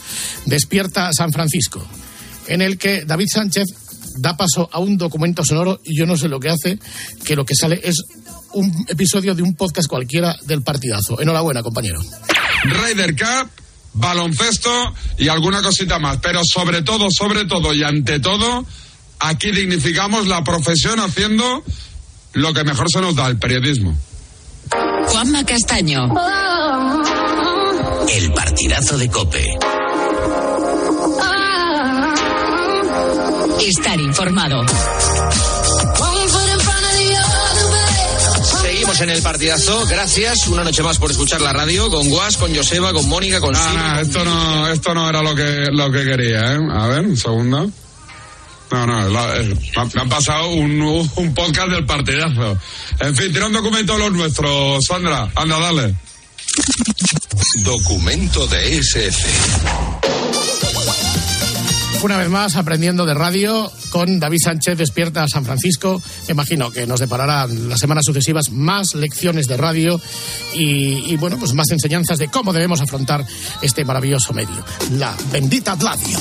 [0.46, 1.84] Despierta San Francisco,
[2.51, 3.66] en el que David Sánchez
[4.16, 6.78] da paso a un documento sonoro y yo no sé lo que hace,
[7.24, 8.03] que lo que sale es
[8.53, 11.20] un episodio de un podcast cualquiera del partidazo.
[11.20, 12.01] Enhorabuena, compañero.
[12.64, 13.51] Ryder Cup,
[13.94, 14.70] baloncesto
[15.16, 16.18] y alguna cosita más.
[16.18, 18.66] Pero sobre todo, sobre todo y ante todo,
[19.20, 21.62] aquí dignificamos la profesión haciendo
[22.32, 23.96] lo que mejor se nos da, el periodismo.
[25.07, 26.12] Juanma Castaño.
[28.09, 29.46] El partidazo de Cope.
[33.70, 34.64] Estar informado.
[38.62, 39.86] Seguimos en el partidazo.
[39.86, 43.52] Gracias una noche más por escuchar la radio con Guas, con Joseba, con Mónica, con
[43.52, 46.58] No, Sino, no, esto no, esto no era lo que, lo que quería, ¿eh?
[46.72, 47.70] A ver, un segundo.
[48.72, 49.56] No, no, la- eh,
[49.94, 50.80] me han- pasado un,
[51.14, 52.58] un podcast del partidazo.
[52.98, 55.30] En fin, tira un documento de los nuestros, Sandra.
[55.36, 55.94] Anda, dale.
[57.62, 59.28] Documento de SF.
[62.03, 66.01] Una vez más, aprendiendo de radio con David Sánchez, despierta a San Francisco.
[66.28, 70.01] Me imagino que nos depararán las semanas sucesivas más lecciones de radio
[70.55, 73.26] y, y, bueno, pues más enseñanzas de cómo debemos afrontar
[73.61, 76.18] este maravilloso medio, la bendita radio.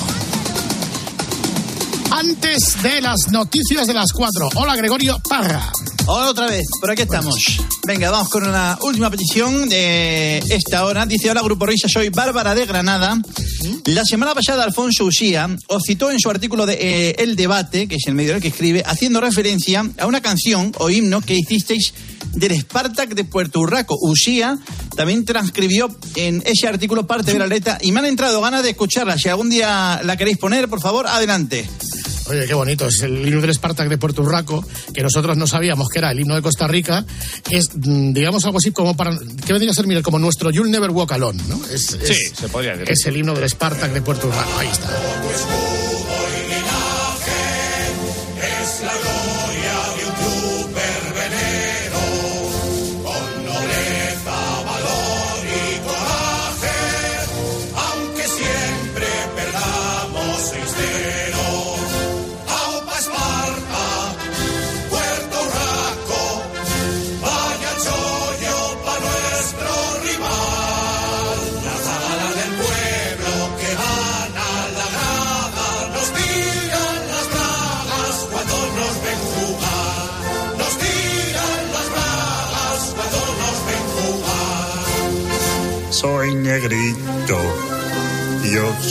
[2.11, 4.49] Antes de las noticias de las cuatro.
[4.55, 5.71] Hola, Gregorio Parra.
[6.11, 7.61] Otra vez, por aquí estamos.
[7.85, 11.05] Venga, vamos con una última petición de esta hora.
[11.05, 13.21] Dice, hola Grupo Risa, soy Bárbara de Granada.
[13.85, 17.97] La semana pasada Alfonso Usía os citó en su artículo de eh, El Debate, que
[17.97, 21.93] es el medio que escribe, haciendo referencia a una canción o himno que hicisteis
[22.33, 23.95] del Spartak de Puerto Urraco.
[24.01, 24.57] Usía
[24.95, 28.71] también transcribió en ese artículo parte de la letra y me han entrado ganas de
[28.71, 29.15] escucharla.
[29.19, 31.69] Si algún día la queréis poner, por favor, adelante.
[32.29, 32.87] Oye, qué bonito.
[32.87, 34.63] Es el himno del Spartak de Puerto Urraco,
[34.93, 37.05] que nosotros no sabíamos que era el himno de Costa Rica.
[37.49, 39.17] Es, mm, digamos, algo así como para.
[39.45, 41.59] ¿Qué vendría a ser, mira, como nuestro You'll Never Walk Alone, ¿no?
[41.71, 42.91] Es, Sí, es- se podría decir.
[42.91, 44.59] Es el himno del Spartak de Puerto Urraco.
[44.59, 44.89] Ahí está.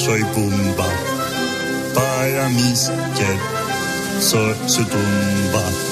[0.09, 0.87] Soy Pumba.
[1.95, 5.88] Para mis que soy su tumba.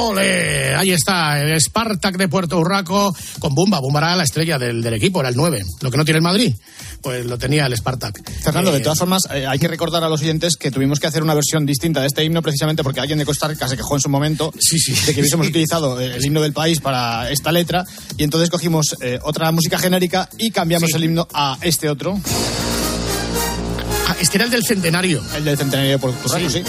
[0.00, 0.74] ¡Ole!
[0.74, 3.80] Ahí está, el Spartak de Puerto Urraco con Bumba.
[3.80, 5.62] Bumba era la estrella del, del equipo, era el 9.
[5.80, 6.54] Lo que no tiene el Madrid,
[7.02, 8.22] pues lo tenía el Spartak.
[8.42, 11.06] Fernando, de Eh, todas formas, eh, hay que recordar a los oyentes que tuvimos que
[11.06, 13.94] hacer una versión distinta de este himno precisamente porque alguien de Costa Rica se quejó
[13.96, 14.52] en su momento
[15.06, 17.84] de que hubiésemos utilizado eh, el himno del país para esta letra
[18.16, 22.18] y entonces cogimos eh, otra música genérica y cambiamos el himno a este otro.
[24.08, 25.22] Ah, este era el del centenario.
[25.36, 26.62] El del centenario de Puerto Rico, sí.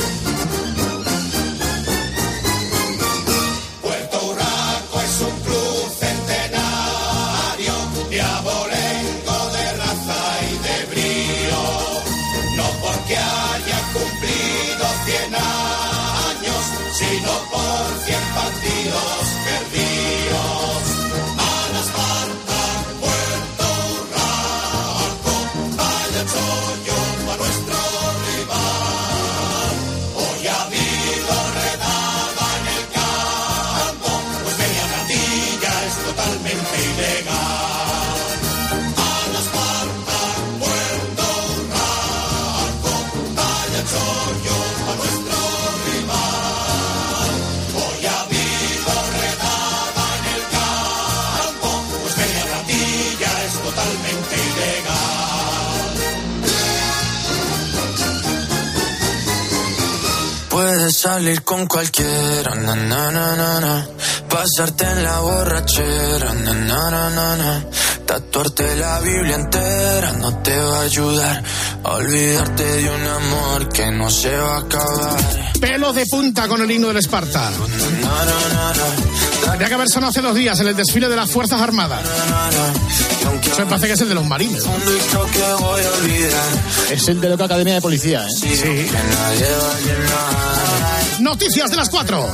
[61.20, 63.88] Salir con cualquiera, na, na, na, na,
[64.30, 67.66] pasarte en la borrachera, na, na, na, na,
[68.06, 71.44] tatuarte la Biblia entera no te va a ayudar
[71.84, 75.18] a olvidarte de un amor que no se va a acabar.
[75.60, 77.52] Pelo de punta con el himno del Esparta.
[79.44, 82.02] Tendría que haber sonado hace dos días en el desfile de las Fuerzas Armadas.
[83.42, 84.64] Eso me parece que es el de los marines.
[86.90, 88.30] Es el de Loca Academia de Policía, ¿eh?
[88.32, 88.88] Sí.
[91.20, 92.26] Noticias de las cuatro.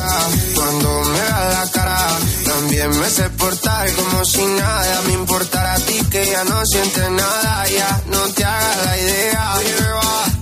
[0.54, 2.08] Cuando me da la cara,
[2.46, 7.10] también me sé portar como si nada me importara a ti que ya no sientes
[7.10, 9.54] nada, ya no te hagas la idea.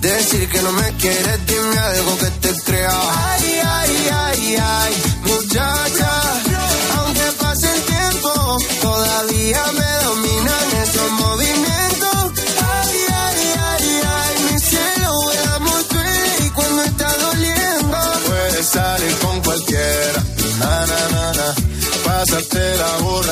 [0.01, 1.45] Decir que no me quieres,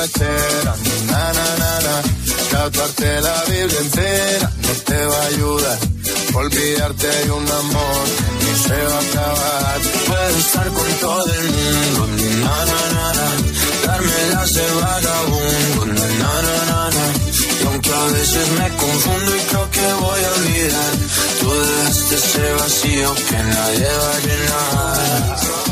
[0.02, 0.74] borrachera,
[1.06, 2.02] na.
[2.50, 5.78] Tatuarte la Biblia entera no te va a ayudar.
[6.34, 8.04] Olvidarte de un amor
[8.40, 9.80] que se va a acabar.
[10.06, 12.06] Puedo estar con todo el mundo,
[12.40, 13.28] na, na, na, na.
[13.86, 17.06] dármelas de vagabundo, na, na, na, na.
[17.60, 20.92] Y aunque a veces me confundo y creo que voy a olvidar,
[21.40, 25.71] tú dejaste ese vacío que nadie va a llenar.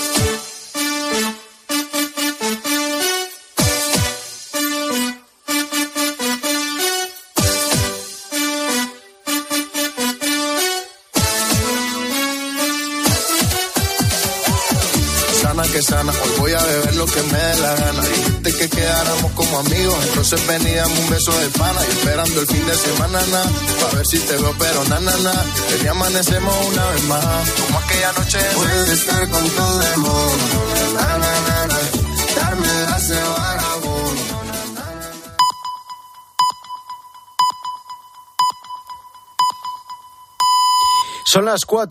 [17.01, 18.01] Lo que me dé la gana.
[18.03, 22.65] Dijiste que quedáramos como amigos, entonces veníamos un beso de pana y esperando el fin
[22.67, 23.41] de semana, na,
[23.79, 25.33] pa' ver si te veo, pero na, na, na,
[25.67, 28.39] que ya amanecemos una vez más, como aquella noche.
[28.55, 30.57] Puedes estar con todo el mundo,
[30.95, 31.79] na, na, na, na,
[32.35, 32.99] darme la
[33.39, 34.21] vagabundo.
[41.25, 41.89] Son las cuatro.